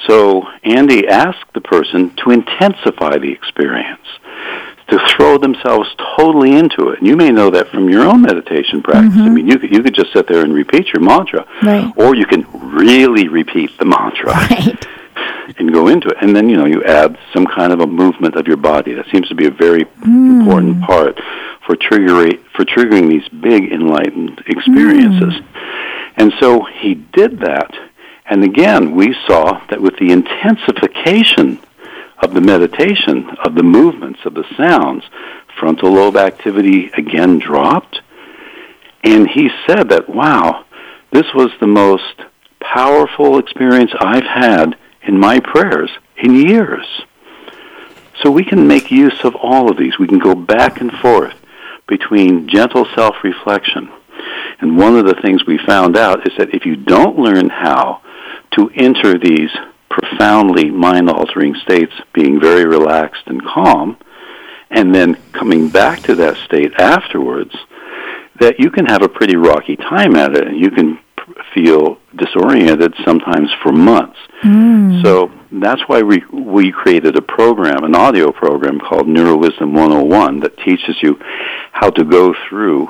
So 0.07 0.43
Andy 0.63 1.09
asked 1.09 1.53
the 1.55 1.61
person 1.61 2.15
to 2.17 2.31
intensify 2.31 3.19
the 3.19 3.33
experience, 3.33 4.07
to 4.89 4.99
throw 5.17 5.39
themselves 5.39 5.89
totally 6.17 6.57
into 6.57 6.91
it. 6.91 6.99
And 6.99 7.07
you 7.07 7.17
may 7.17 7.31
know 7.31 7.51
that 7.51 7.69
from 7.69 7.89
your 7.89 8.05
own 8.07 8.23
meditation 8.23 8.83
practice. 8.83 9.15
I 9.15 9.17
mm-hmm. 9.17 9.35
mean, 9.35 9.49
you 9.49 9.59
could, 9.59 9.73
you 9.73 9.83
could 9.83 9.95
just 9.95 10.13
sit 10.13 10.29
there 10.29 10.45
and 10.45 10.53
repeat 10.53 10.93
your 10.93 11.03
mantra, 11.03 11.47
Right. 11.63 11.91
or 11.97 12.15
you 12.15 12.27
can 12.27 12.47
really 12.53 13.29
repeat 13.29 13.77
the 13.79 13.87
mantra 13.87 14.33
Right. 14.51 14.87
and 15.59 15.73
go 15.73 15.89
into 15.89 16.09
it. 16.09 16.19
And 16.21 16.37
then, 16.37 16.49
you 16.49 16.57
know, 16.57 16.67
you 16.67 16.85
add 16.85 17.19
some 17.33 17.47
kind 17.47 17.73
of 17.73 17.81
a 17.81 17.87
movement 17.87 18.37
of 18.37 18.47
your 18.47 18.59
body. 18.59 18.93
That 18.93 19.07
seems 19.11 19.29
to 19.29 19.35
be 19.35 19.47
a 19.47 19.51
very 19.51 19.85
mm. 19.85 20.41
important 20.41 20.83
part 20.83 21.19
for 21.67 21.77
triggering 21.77 22.41
for 22.55 22.65
triggering 22.65 23.09
these 23.09 23.27
big 23.29 23.73
enlightened 23.73 24.43
experiences. 24.47 25.35
Mm. 25.35 25.45
And 26.17 26.33
so 26.39 26.65
he 26.65 26.95
did 26.95 27.41
that. 27.41 27.75
And 28.27 28.45
again, 28.45 28.95
we 28.95 29.15
saw 29.27 29.61
that 29.69 29.81
with 29.81 29.97
the 29.99 30.11
intensification 30.11 31.61
of 32.25 32.33
the 32.33 32.41
meditation, 32.41 33.29
of 33.45 33.55
the 33.55 33.63
movements, 33.63 34.21
of 34.25 34.33
the 34.35 34.47
sounds, 34.57 35.05
frontal 35.59 35.93
lobe 35.93 36.17
activity 36.17 36.91
again 36.97 37.39
dropped. 37.39 38.01
And 39.05 39.29
he 39.29 39.51
said 39.67 39.91
that, 39.91 40.09
wow, 40.09 40.65
this 41.13 41.27
was 41.35 41.51
the 41.61 41.67
most 41.67 42.23
powerful 42.61 43.39
experience 43.39 43.93
I've 44.01 44.25
had 44.25 44.77
in 45.03 45.21
my 45.21 45.39
prayers 45.39 45.91
in 46.17 46.35
years. 46.35 46.87
So 48.23 48.31
we 48.31 48.45
can 48.45 48.67
make 48.67 48.91
use 48.91 49.23
of 49.23 49.37
all 49.37 49.71
of 49.71 49.77
these. 49.77 49.99
We 49.99 50.09
can 50.09 50.19
go 50.19 50.35
back 50.35 50.81
and 50.81 50.91
forth 50.91 51.35
between 51.87 52.49
gentle 52.49 52.87
self 52.95 53.17
reflection. 53.23 53.91
And 54.61 54.79
one 54.79 54.97
of 54.97 55.05
the 55.05 55.21
things 55.21 55.45
we 55.45 55.59
found 55.59 55.97
out 55.97 56.27
is 56.27 56.33
that 56.39 56.55
if 56.55 56.65
you 56.65 56.77
don't 56.77 57.19
learn 57.19 57.51
how 57.51 58.01
to 58.53 58.71
enter 58.75 59.19
these 59.19 59.51
profoundly 59.95 60.71
mind 60.71 61.09
altering 61.09 61.55
states, 61.55 61.93
being 62.13 62.41
very 62.41 62.65
relaxed 62.65 63.23
and 63.27 63.41
calm, 63.45 63.97
and 64.71 64.93
then 64.95 65.15
coming 65.33 65.69
back 65.69 66.01
to 66.03 66.17
that 66.17 66.37
state 66.45 66.73
afterwards, 66.79 67.55
that 68.41 68.59
you 68.59 68.71
can 68.71 68.87
have 68.87 69.03
a 69.03 69.09
pretty 69.09 69.37
rocky 69.37 69.77
time 69.77 70.17
at 70.17 70.35
it 70.35 70.49
and 70.49 70.59
you 70.59 70.71
can 70.71 70.99
feel 71.55 71.99
disoriented 72.17 72.93
sometimes 73.05 73.49
for 73.63 73.71
months. 73.71 74.19
Mm. 74.43 75.03
So 75.03 75.31
that's 75.53 75.83
why 75.87 76.03
we 76.03 76.23
we 76.33 76.73
created 76.73 77.17
a 77.17 77.23
program, 77.23 77.85
an 77.85 77.95
audio 77.95 78.33
program 78.33 78.81
called 78.81 79.07
Neuro 79.07 79.37
Wisdom 79.37 79.75
101 79.75 80.41
that 80.41 80.57
teaches 80.59 80.97
you 81.03 81.19
how 81.73 81.91
to 81.91 82.05
go 82.05 82.35
through 82.49 82.89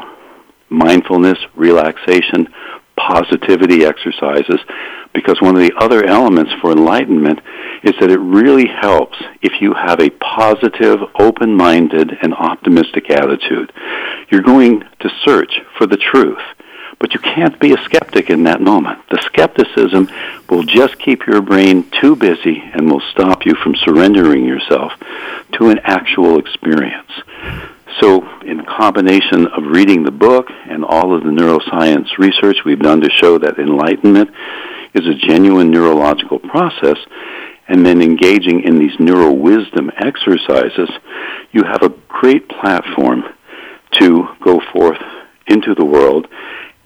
mindfulness, 0.71 1.39
relaxation, 1.55 2.49
positivity 2.97 3.85
exercises 3.85 4.61
because 5.15 5.41
one 5.41 5.55
of 5.55 5.63
the 5.63 5.73
other 5.79 6.05
elements 6.05 6.53
for 6.61 6.73
enlightenment 6.73 7.41
is 7.83 7.95
that 8.01 8.11
it 8.11 8.19
really 8.19 8.67
helps 8.67 9.17
if 9.41 9.61
you 9.61 9.73
have 9.73 10.01
a 10.01 10.11
positive, 10.11 11.01
open-minded 11.19 12.19
and 12.21 12.35
optimistic 12.35 13.11
attitude. 13.11 13.73
You're 14.31 14.43
going 14.43 14.81
to 15.01 15.11
search 15.25 15.61
for 15.79 15.87
the 15.87 15.97
truth. 15.97 16.43
But 16.99 17.13
you 17.13 17.21
can't 17.21 17.59
be 17.61 17.75
a 17.75 17.83
skeptic 17.85 18.31
in 18.31 18.45
that 18.45 18.61
moment. 18.61 19.01
The 19.11 19.21
skepticism 19.23 20.09
will 20.49 20.63
just 20.63 20.99
keep 20.99 21.27
your 21.27 21.43
brain 21.43 21.91
too 22.01 22.17
busy 22.17 22.63
and 22.73 22.91
will 22.91 23.03
stop 23.11 23.45
you 23.45 23.55
from 23.57 23.75
surrendering 23.75 24.47
yourself 24.47 24.93
to 25.53 25.69
an 25.69 25.81
actual 25.83 26.39
experience. 26.39 27.11
So, 28.01 28.27
in 28.41 28.65
combination 28.65 29.47
of 29.49 29.65
reading 29.65 30.05
the 30.05 30.11
book 30.11 30.49
and 30.51 30.85
all 30.85 31.15
of 31.15 31.23
the 31.23 31.31
neuroscience 31.31 32.17
research 32.17 32.59
we've 32.65 32.81
done 32.81 33.01
to 33.03 33.11
show 33.11 33.39
that 33.39 33.59
enlightenment 33.59 34.31
is 34.95 35.07
a 35.07 35.15
genuine 35.15 35.71
neurological 35.71 36.39
process, 36.39 36.99
and 37.69 37.85
then 37.85 38.03
engaging 38.03 38.63
in 38.63 38.79
these 38.79 38.99
neuro 38.99 39.33
wisdom 39.33 39.91
exercises, 39.97 40.91
you 41.53 41.63
have 41.65 41.83
a 41.83 41.95
great 42.09 42.49
platform 42.49 43.23
to 43.93 44.29
go 44.43 44.61
forth 44.73 45.01
into 45.47 45.75
the 45.75 45.85
world 45.85 46.27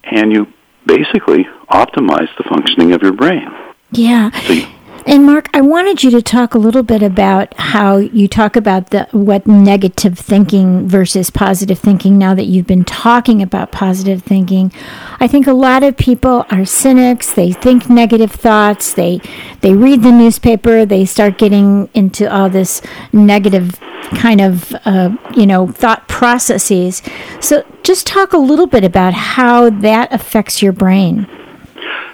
and 0.04 0.32
you 0.32 0.46
basically 0.86 1.46
optimize 1.70 2.28
the 2.36 2.44
functioning 2.48 2.92
of 2.92 3.02
your 3.02 3.12
brain. 3.12 3.48
Yeah. 3.92 4.30
So 4.46 4.52
you, 4.52 4.66
And 5.08 5.24
Mark, 5.24 5.48
I 5.54 5.62
wanted 5.62 6.02
you 6.02 6.10
to 6.10 6.20
talk 6.20 6.52
a 6.52 6.58
little 6.58 6.82
bit 6.82 7.02
about 7.02 7.54
how 7.54 7.96
you 7.96 8.28
talk 8.28 8.56
about 8.56 8.90
the 8.90 9.08
what 9.12 9.46
negative 9.46 10.18
thinking 10.18 10.86
versus 10.86 11.30
positive 11.30 11.78
thinking 11.78 12.18
now 12.18 12.34
that 12.34 12.44
you've 12.44 12.66
been 12.66 12.84
talking 12.84 13.40
about 13.40 13.72
positive 13.72 14.22
thinking. 14.22 14.70
I 15.18 15.26
think 15.26 15.46
a 15.46 15.54
lot 15.54 15.82
of 15.82 15.96
people 15.96 16.44
are 16.50 16.66
cynics, 16.66 17.32
they 17.32 17.52
think 17.52 17.88
negative 17.88 18.32
thoughts, 18.32 18.92
they 18.92 19.22
they 19.62 19.72
read 19.72 20.02
the 20.02 20.12
newspaper, 20.12 20.84
they 20.84 21.06
start 21.06 21.38
getting 21.38 21.88
into 21.94 22.30
all 22.30 22.50
this 22.50 22.82
negative 23.10 23.80
kind 24.14 24.42
of 24.42 24.74
uh, 24.84 25.16
you 25.34 25.46
know 25.46 25.68
thought 25.68 26.06
processes. 26.08 27.00
So 27.40 27.64
just 27.82 28.06
talk 28.06 28.34
a 28.34 28.38
little 28.38 28.66
bit 28.66 28.84
about 28.84 29.14
how 29.14 29.70
that 29.70 30.12
affects 30.12 30.60
your 30.60 30.72
brain. 30.72 31.26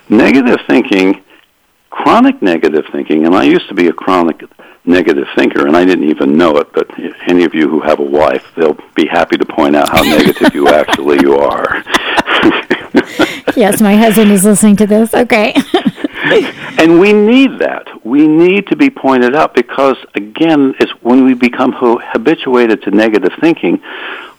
Negative 0.08 0.60
thinking 0.68 1.23
chronic 1.94 2.42
negative 2.42 2.84
thinking, 2.90 3.24
and 3.24 3.36
I 3.36 3.44
used 3.44 3.68
to 3.68 3.74
be 3.74 3.86
a 3.86 3.92
chronic 3.92 4.42
negative 4.84 5.28
thinker, 5.36 5.66
and 5.68 5.76
I 5.76 5.84
didn't 5.84 6.08
even 6.10 6.36
know 6.36 6.56
it. 6.56 6.72
But 6.72 6.90
any 7.28 7.44
of 7.44 7.54
you 7.54 7.68
who 7.68 7.80
have 7.80 8.00
a 8.00 8.04
wife, 8.04 8.44
they'll 8.56 8.76
be 8.96 9.06
happy 9.06 9.36
to 9.36 9.46
point 9.46 9.76
out 9.76 9.88
how 9.90 10.02
negative 10.02 10.52
you 10.54 10.68
actually 10.80 11.20
you 11.20 11.36
are. 11.36 11.84
yes, 13.56 13.80
my 13.80 13.96
husband 13.96 14.32
is 14.32 14.44
listening 14.44 14.74
to 14.76 14.86
this. 14.86 15.14
Okay. 15.14 15.54
and 16.78 16.98
we 16.98 17.12
need 17.12 17.60
that. 17.60 17.86
We 18.04 18.26
need 18.26 18.66
to 18.68 18.76
be 18.76 18.90
pointed 18.90 19.36
out 19.36 19.54
because, 19.54 19.96
again, 20.16 20.74
it's 20.80 20.92
when 21.02 21.24
we 21.24 21.34
become 21.34 21.72
habituated 21.72 22.82
to 22.82 22.90
negative 22.90 23.32
thinking, 23.40 23.80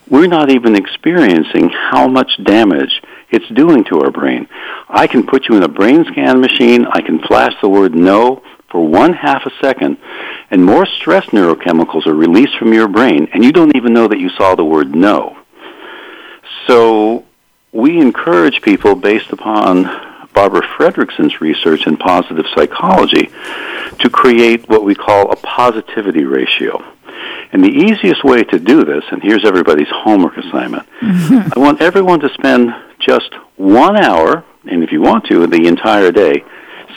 we're 0.10 0.28
not 0.28 0.52
even 0.52 0.76
experiencing 0.76 1.70
how 1.70 2.08
much 2.08 2.32
damage 2.44 3.02
it's 3.36 3.50
doing 3.50 3.84
to 3.86 4.02
our 4.02 4.12
brain. 4.12 4.48
I 4.90 5.08
can 5.08 5.26
put 5.26 5.48
you 5.48 5.56
in 5.56 5.64
a 5.64 5.68
brain 5.68 6.06
scan 6.06 6.42
machine, 6.42 6.86
I 6.86 7.02
can 7.02 7.20
flash 7.20 7.54
the 7.62 7.70
word 7.70 7.94
no 7.94 8.42
for 8.70 8.86
one 8.86 9.14
half 9.14 9.46
a 9.46 9.52
second, 9.62 9.98
and 10.52 10.64
more 10.64 10.86
stress 10.86 11.26
neurochemicals 11.28 12.08
are 12.08 12.14
released 12.14 12.58
from 12.58 12.74
your 12.74 12.88
brain, 12.88 13.28
and 13.34 13.44
you 13.44 13.52
don't 13.52 13.76
even 13.76 13.94
know 13.94 14.08
that 14.08 14.20
you 14.20 14.30
saw 14.30 14.56
the 14.56 14.66
word 14.66 14.94
no. 14.94 15.38
So 16.68 17.26
we 17.72 18.00
encourage 18.00 18.62
people 18.62 18.96
based 18.96 19.32
upon 19.32 19.84
Barbara 20.34 20.62
Fredrickson's 20.78 21.40
research 21.40 21.88
in 21.88 21.96
positive 21.96 22.46
psychology 22.54 23.30
to 24.00 24.10
create 24.10 24.68
what 24.68 24.84
we 24.84 24.94
call 24.94 25.32
a 25.32 25.36
positivity 25.38 26.26
ratio. 26.26 26.84
And 27.54 27.64
the 27.64 27.70
easiest 27.70 28.24
way 28.26 28.44
to 28.44 28.60
do 28.60 28.84
this, 28.84 29.06
and 29.12 29.24
here's 29.24 29.46
everybody's 29.46 29.88
homework 29.90 30.38
assignment. 30.38 30.88
I 31.02 31.54
want 31.56 31.82
everyone 31.82 32.20
to 32.20 32.30
spend 32.34 32.76
just 33.00 33.34
one 33.56 34.02
hour, 34.02 34.44
and 34.70 34.84
if 34.84 34.92
you 34.92 35.02
want 35.02 35.26
to, 35.26 35.48
the 35.48 35.68
entire 35.68 36.12
day, 36.12 36.44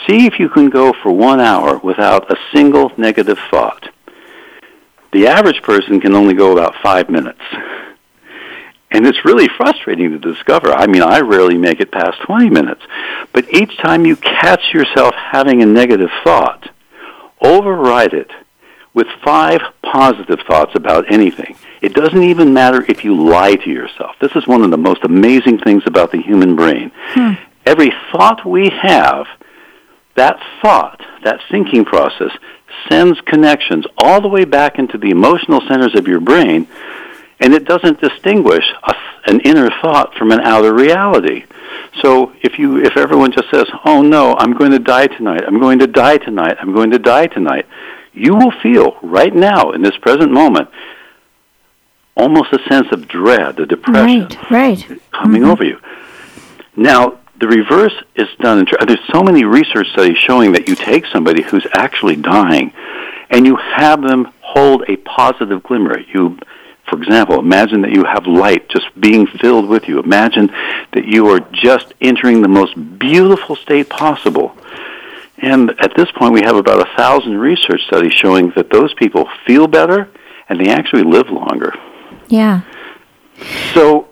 see 0.07 0.25
if 0.25 0.39
you 0.39 0.49
can 0.49 0.69
go 0.69 0.93
for 1.03 1.11
one 1.11 1.39
hour 1.39 1.77
without 1.79 2.31
a 2.31 2.37
single 2.53 2.91
negative 2.97 3.37
thought. 3.49 3.89
The 5.11 5.27
average 5.27 5.61
person 5.63 5.99
can 5.99 6.13
only 6.13 6.33
go 6.33 6.51
about 6.51 6.75
five 6.83 7.09
minutes. 7.09 7.41
And 8.91 9.05
it's 9.05 9.23
really 9.23 9.47
frustrating 9.55 10.11
to 10.11 10.19
discover. 10.19 10.71
I 10.71 10.87
mean, 10.87 11.03
I 11.03 11.19
rarely 11.19 11.57
make 11.57 11.79
it 11.79 11.91
past 11.91 12.21
20 12.25 12.49
minutes. 12.49 12.81
But 13.33 13.53
each 13.53 13.77
time 13.77 14.05
you 14.05 14.15
catch 14.15 14.73
yourself 14.73 15.13
having 15.15 15.61
a 15.61 15.65
negative 15.65 16.09
thought, 16.23 16.69
override 17.41 18.13
it 18.13 18.31
with 18.93 19.07
five 19.23 19.61
positive 19.83 20.39
thoughts 20.47 20.75
about 20.75 21.11
anything. 21.11 21.55
It 21.81 21.93
doesn't 21.93 22.23
even 22.23 22.53
matter 22.53 22.83
if 22.89 23.05
you 23.05 23.15
lie 23.15 23.55
to 23.55 23.69
yourself. 23.69 24.15
This 24.19 24.35
is 24.35 24.47
one 24.47 24.63
of 24.63 24.71
the 24.71 24.77
most 24.77 25.03
amazing 25.03 25.59
things 25.59 25.83
about 25.85 26.11
the 26.11 26.21
human 26.21 26.55
brain. 26.55 26.91
Hmm. 27.13 27.33
Every 27.65 27.93
thought 28.11 28.45
we 28.45 28.69
have, 28.69 29.27
that 30.15 30.39
thought, 30.61 31.01
that 31.23 31.39
thinking 31.49 31.85
process, 31.85 32.31
sends 32.89 33.19
connections 33.21 33.85
all 33.97 34.21
the 34.21 34.27
way 34.27 34.45
back 34.45 34.79
into 34.79 34.97
the 34.97 35.09
emotional 35.09 35.61
centers 35.61 35.95
of 35.95 36.07
your 36.07 36.19
brain, 36.19 36.67
and 37.39 37.53
it 37.53 37.65
doesn't 37.65 38.01
distinguish 38.01 38.65
a, 38.83 38.93
an 39.25 39.39
inner 39.41 39.69
thought 39.81 40.13
from 40.15 40.31
an 40.31 40.39
outer 40.41 40.73
reality. 40.73 41.45
So 42.01 42.33
if 42.41 42.59
you 42.59 42.83
if 42.83 42.97
everyone 42.97 43.31
just 43.31 43.49
says, 43.49 43.67
"Oh 43.85 44.01
no, 44.01 44.35
I'm 44.37 44.53
going 44.53 44.71
to 44.71 44.79
die 44.79 45.07
tonight. 45.07 45.43
I'm 45.45 45.59
going 45.59 45.79
to 45.79 45.87
die 45.87 46.17
tonight. 46.17 46.57
I'm 46.59 46.73
going 46.73 46.91
to 46.91 46.99
die 46.99 47.27
tonight." 47.27 47.65
You 48.19 48.35
will 48.35 48.51
feel 48.61 48.97
right 49.01 49.33
now 49.33 49.71
in 49.71 49.81
this 49.81 49.97
present 49.97 50.31
moment 50.31 50.69
almost 52.19 52.51
a 52.51 52.59
sense 52.67 52.87
of 52.91 53.07
dread, 53.07 53.59
a 53.59 53.65
depression 53.65 54.23
right, 54.23 54.51
right. 54.51 55.01
coming 55.11 55.41
mm-hmm. 55.41 55.51
over 55.51 55.63
you. 55.63 55.79
Now, 56.75 57.19
the 57.39 57.47
reverse 57.47 57.93
is 58.15 58.27
done. 58.39 58.59
In, 58.59 58.65
there's 58.85 58.99
so 59.11 59.23
many 59.23 59.45
research 59.45 59.87
studies 59.93 60.17
showing 60.17 60.51
that 60.51 60.67
you 60.67 60.75
take 60.75 61.05
somebody 61.05 61.41
who's 61.41 61.65
actually 61.73 62.17
dying, 62.17 62.73
and 63.29 63.45
you 63.45 63.55
have 63.55 64.01
them 64.01 64.31
hold 64.41 64.83
a 64.89 64.97
positive 64.97 65.63
glimmer. 65.63 65.99
You, 65.99 66.37
for 66.89 67.01
example, 67.01 67.39
imagine 67.39 67.81
that 67.81 67.91
you 67.91 68.03
have 68.03 68.27
light 68.27 68.67
just 68.69 68.87
being 68.99 69.25
filled 69.25 69.69
with 69.69 69.87
you. 69.87 69.99
Imagine 69.99 70.47
that 70.91 71.05
you 71.05 71.27
are 71.27 71.39
just 71.51 71.93
entering 72.01 72.41
the 72.41 72.49
most 72.49 72.99
beautiful 72.99 73.55
state 73.55 73.89
possible. 73.89 74.55
And 75.41 75.71
at 75.79 75.95
this 75.95 76.09
point, 76.17 76.33
we 76.33 76.41
have 76.41 76.55
about 76.55 76.81
a 76.81 76.97
thousand 76.97 77.37
research 77.37 77.81
studies 77.87 78.13
showing 78.13 78.51
that 78.55 78.69
those 78.69 78.93
people 78.95 79.27
feel 79.47 79.67
better 79.67 80.09
and 80.49 80.59
they 80.59 80.69
actually 80.69 81.03
live 81.03 81.29
longer. 81.29 81.73
Yeah. 82.27 82.61
So 83.73 84.09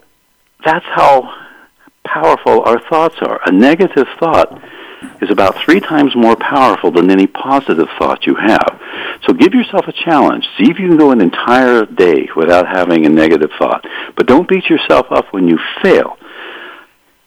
that's 0.63 0.85
how 0.85 1.33
powerful 2.05 2.63
our 2.63 2.79
thoughts 2.89 3.15
are. 3.21 3.41
A 3.45 3.51
negative 3.51 4.07
thought 4.19 4.61
is 5.21 5.29
about 5.29 5.55
three 5.63 5.79
times 5.79 6.15
more 6.15 6.35
powerful 6.35 6.91
than 6.91 7.11
any 7.11 7.27
positive 7.27 7.87
thought 7.99 8.25
you 8.25 8.35
have. 8.35 8.81
So 9.25 9.33
give 9.33 9.53
yourself 9.53 9.87
a 9.87 9.93
challenge. 9.93 10.45
See 10.57 10.69
if 10.69 10.79
you 10.79 10.87
can 10.87 10.97
go 10.97 11.11
an 11.11 11.21
entire 11.21 11.85
day 11.85 12.29
without 12.35 12.67
having 12.67 13.05
a 13.05 13.09
negative 13.09 13.51
thought. 13.59 13.85
But 14.15 14.27
don't 14.27 14.47
beat 14.47 14.69
yourself 14.69 15.07
up 15.11 15.33
when 15.33 15.47
you 15.47 15.59
fail. 15.81 16.17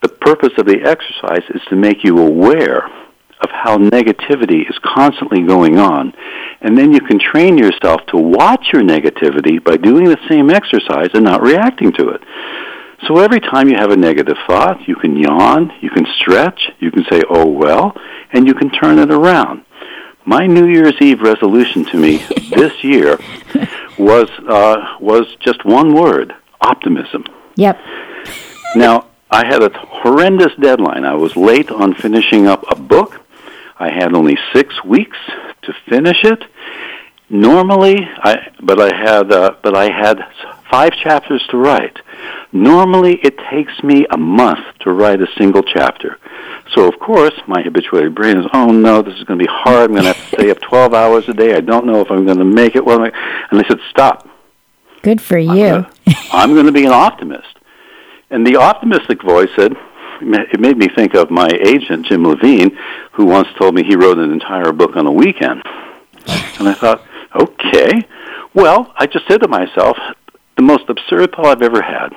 The 0.02 0.08
purpose 0.08 0.52
of 0.56 0.66
the 0.66 0.80
exercise 0.82 1.44
is 1.54 1.62
to 1.68 1.76
make 1.76 2.02
you 2.02 2.18
aware 2.18 2.88
of 3.40 3.50
how 3.50 3.78
negativity 3.78 4.68
is 4.68 4.78
constantly 4.82 5.42
going 5.42 5.78
on. 5.78 6.12
And 6.60 6.76
then 6.76 6.92
you 6.92 7.00
can 7.00 7.18
train 7.18 7.56
yourself 7.56 8.00
to 8.08 8.16
watch 8.16 8.68
your 8.72 8.82
negativity 8.82 9.62
by 9.62 9.76
doing 9.76 10.04
the 10.04 10.18
same 10.28 10.50
exercise 10.50 11.10
and 11.14 11.24
not 11.24 11.42
reacting 11.42 11.92
to 11.92 12.10
it. 12.10 12.22
So 13.06 13.18
every 13.18 13.40
time 13.40 13.68
you 13.68 13.76
have 13.76 13.90
a 13.90 13.96
negative 13.96 14.36
thought, 14.46 14.86
you 14.86 14.94
can 14.94 15.16
yawn, 15.16 15.72
you 15.80 15.88
can 15.88 16.06
stretch, 16.18 16.70
you 16.80 16.90
can 16.90 17.04
say, 17.10 17.22
oh 17.30 17.46
well, 17.46 17.96
and 18.32 18.46
you 18.46 18.54
can 18.54 18.70
turn 18.70 18.98
it 18.98 19.10
around. 19.10 19.64
My 20.26 20.46
New 20.46 20.66
Year's 20.66 21.00
Eve 21.00 21.22
resolution 21.22 21.84
to 21.86 21.96
me 21.96 22.18
this 22.50 22.84
year 22.84 23.18
was, 23.98 24.28
uh, 24.46 24.96
was 25.00 25.34
just 25.40 25.64
one 25.64 25.94
word, 25.94 26.34
optimism. 26.60 27.24
Yep. 27.56 27.78
now, 28.76 29.06
I 29.30 29.46
had 29.46 29.62
a 29.62 29.70
horrendous 29.78 30.52
deadline. 30.60 31.04
I 31.04 31.14
was 31.14 31.36
late 31.36 31.70
on 31.70 31.94
finishing 31.94 32.48
up 32.48 32.64
a 32.68 32.74
book 32.74 33.19
I 33.80 33.90
had 33.90 34.14
only 34.14 34.36
six 34.52 34.84
weeks 34.84 35.16
to 35.62 35.72
finish 35.88 36.22
it. 36.22 36.44
Normally, 37.30 37.96
I 38.18 38.52
but 38.60 38.78
I 38.80 38.94
had 38.94 39.32
uh, 39.32 39.56
but 39.62 39.74
I 39.76 39.90
had 39.90 40.20
five 40.70 40.92
chapters 40.92 41.44
to 41.50 41.56
write. 41.56 41.98
Normally, 42.52 43.14
it 43.22 43.38
takes 43.50 43.82
me 43.82 44.06
a 44.10 44.18
month 44.18 44.60
to 44.80 44.92
write 44.92 45.22
a 45.22 45.26
single 45.38 45.62
chapter. 45.62 46.18
So, 46.74 46.86
of 46.86 46.98
course, 47.00 47.34
my 47.46 47.62
habituated 47.62 48.14
brain 48.14 48.38
is, 48.38 48.46
oh 48.52 48.66
no, 48.66 49.02
this 49.02 49.14
is 49.14 49.24
going 49.24 49.38
to 49.38 49.44
be 49.44 49.50
hard. 49.50 49.90
I'm 49.90 49.96
going 49.96 50.02
to 50.02 50.12
have 50.12 50.30
to 50.30 50.36
stay 50.36 50.50
up 50.50 50.60
12 50.60 50.94
hours 50.94 51.28
a 51.28 51.32
day. 51.32 51.54
I 51.54 51.60
don't 51.60 51.86
know 51.86 52.00
if 52.00 52.10
I'm 52.10 52.24
going 52.24 52.38
to 52.38 52.44
make 52.44 52.76
it. 52.76 52.84
Well, 52.84 53.02
and 53.02 53.12
they 53.60 53.66
said, 53.68 53.78
stop. 53.88 54.28
Good 55.02 55.20
for 55.20 55.38
you. 55.38 55.50
I'm 55.50 55.56
going, 55.56 55.84
to, 55.84 56.16
I'm 56.32 56.54
going 56.54 56.66
to 56.66 56.72
be 56.72 56.84
an 56.84 56.92
optimist. 56.92 57.56
And 58.30 58.46
the 58.46 58.56
optimistic 58.56 59.22
voice 59.22 59.48
said, 59.56 59.74
it 60.20 60.60
made 60.60 60.76
me 60.76 60.88
think 60.88 61.14
of 61.14 61.30
my 61.30 61.48
agent, 61.48 62.06
Jim 62.06 62.24
Levine, 62.24 62.76
who 63.12 63.26
once 63.26 63.48
told 63.58 63.74
me 63.74 63.82
he 63.82 63.96
wrote 63.96 64.18
an 64.18 64.32
entire 64.32 64.72
book 64.72 64.96
on 64.96 65.06
a 65.06 65.12
weekend. 65.12 65.62
And 66.58 66.68
I 66.68 66.74
thought, 66.74 67.02
okay. 67.34 68.06
Well, 68.54 68.92
I 68.96 69.06
just 69.06 69.26
said 69.28 69.40
to 69.42 69.48
myself, 69.48 69.96
the 70.56 70.62
most 70.62 70.88
absurd 70.88 71.32
thought 71.32 71.46
I've 71.46 71.62
ever 71.62 71.82
had. 71.82 72.12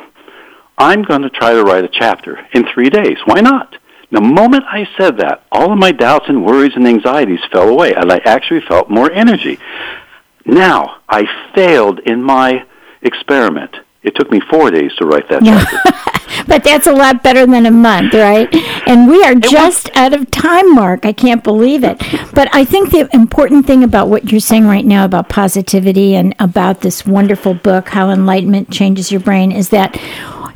I'm 0.78 1.04
going 1.04 1.22
to 1.22 1.30
try 1.30 1.54
to 1.54 1.64
write 1.64 1.86
a 1.86 1.90
chapter 1.90 2.46
in 2.54 2.66
three 2.74 2.90
days. 2.90 3.18
Why 3.26 3.42
not? 3.42 3.76
The 4.12 4.22
moment 4.22 4.66
I 4.68 4.88
said 4.98 5.18
that, 5.18 5.44
all 5.52 5.72
of 5.72 5.80
my 5.80 5.92
doubts 5.92 6.26
and 6.28 6.46
worries 6.46 6.74
and 6.76 6.88
anxieties 6.88 7.40
fell 7.52 7.70
away, 7.70 7.94
and 7.94 8.12
I 8.12 8.18
actually 8.26 8.62
felt 8.62 8.90
more 8.90 9.12
energy. 9.12 9.60
Now, 10.46 10.98
I 11.08 11.26
failed 11.56 12.00
in 12.00 12.22
my 12.22 12.66
experiment. 13.02 13.76
It 14.04 14.16
took 14.16 14.30
me 14.32 14.42
four 14.50 14.70
days 14.70 14.94
to 14.98 15.06
write 15.06 15.30
that 15.30 15.44
chapter. 15.44 16.44
but 16.48 16.64
that's 16.64 16.88
a 16.88 16.92
lot 16.92 17.24
better 17.24 17.46
than 17.46 17.66
a 17.66 17.72
month, 17.72 18.14
right? 18.14 18.54
And 18.86 19.08
we 19.08 19.24
are 19.24 19.34
just 19.36 19.90
was, 19.90 19.96
out 19.96 20.14
of 20.14 20.30
time, 20.30 20.76
Mark. 20.76 21.06
I 21.06 21.14
can't 21.14 21.44
believe 21.44 21.84
it. 21.84 22.00
But 22.34 22.54
I 22.54 22.66
think 22.66 22.92
the 22.92 23.10
important 23.14 23.66
thing 23.66 23.84
about 23.84 24.10
what 24.10 24.30
you're 24.32 24.42
saying 24.42 24.66
right 24.66 24.86
now 24.86 25.06
about 25.06 25.30
positivity 25.30 26.16
and 26.16 26.36
about 26.40 26.82
this 26.82 27.06
wonderful 27.06 27.54
book, 27.54 27.90
How 27.90 28.10
Enlightenment 28.10 28.70
Changes 28.70 29.12
Your 29.12 29.22
Brain, 29.22 29.52
is 29.52 29.70
that 29.70 29.98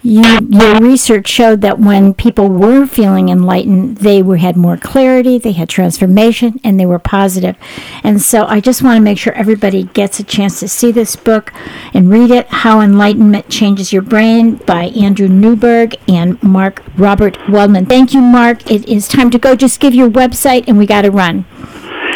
you, 0.07 0.23
your 0.49 0.79
research 0.79 1.27
showed 1.27 1.59
that 1.61 1.79
when 1.79 2.13
people 2.13 2.47
were 2.47 2.87
feeling 2.87 3.27
enlightened, 3.27 3.97
they 3.97 4.21
were, 4.21 4.37
had 4.37 4.55
more 4.55 4.77
clarity, 4.77 5.37
they 5.37 5.51
had 5.51 5.67
transformation, 5.67 6.61
and 6.63 6.79
they 6.79 6.85
were 6.85 6.97
positive. 6.97 7.57
And 8.03 8.21
so 8.21 8.45
I 8.45 8.61
just 8.61 8.81
want 8.81 8.95
to 8.95 9.01
make 9.01 9.17
sure 9.17 9.33
everybody 9.33 9.83
gets 9.83 10.17
a 10.19 10.23
chance 10.23 10.61
to 10.61 10.69
see 10.69 10.93
this 10.93 11.17
book 11.17 11.51
and 11.93 12.09
read 12.09 12.31
it 12.31 12.47
How 12.47 12.79
Enlightenment 12.79 13.49
Changes 13.49 13.91
Your 13.91 14.01
Brain 14.01 14.55
by 14.55 14.85
Andrew 14.85 15.27
Newberg 15.27 15.95
and 16.07 16.41
Mark 16.41 16.81
Robert 16.97 17.37
Waldman. 17.49 17.85
Thank 17.85 18.13
you, 18.13 18.21
Mark. 18.21 18.71
It 18.71 18.87
is 18.87 19.09
time 19.09 19.29
to 19.31 19.37
go. 19.37 19.57
Just 19.57 19.81
give 19.81 19.93
your 19.93 20.09
website, 20.09 20.63
and 20.67 20.77
we 20.77 20.85
got 20.85 21.01
to 21.01 21.11
run. 21.11 21.45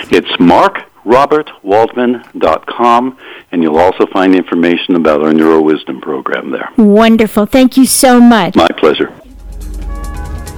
It's 0.10 0.32
markrobertwaldman.com, 0.40 3.18
and 3.52 3.62
you'll 3.62 3.78
also 3.78 4.06
find 4.08 4.36
information 4.36 4.96
about 4.96 5.22
our 5.22 5.34
Neuro 5.34 5.62
Wisdom 5.62 6.02
program 6.02 6.52
there. 6.52 6.70
Wonderful. 6.78 7.46
Thank 7.46 7.78
you 7.78 7.86
so 7.86 8.20
much. 8.20 8.56
My 8.56 8.70
pleasure. 8.78 9.14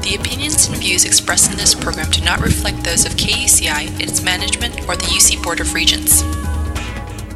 The 0.02 0.16
opinions 0.20 0.68
and 0.68 0.76
views 0.78 1.06
expressed 1.06 1.50
in 1.50 1.58
this 1.58 1.74
program 1.74 2.12
do 2.12 2.22
not 2.24 2.42
reflect 2.42 2.84
those 2.84 3.06
of 3.06 3.14
KUCI, 3.14 4.02
its 4.02 4.22
management, 4.22 4.82
or 4.82 4.98
the 4.98 5.06
UC 5.06 5.42
Board 5.42 5.60
of 5.62 5.74
Regents. 5.74 6.24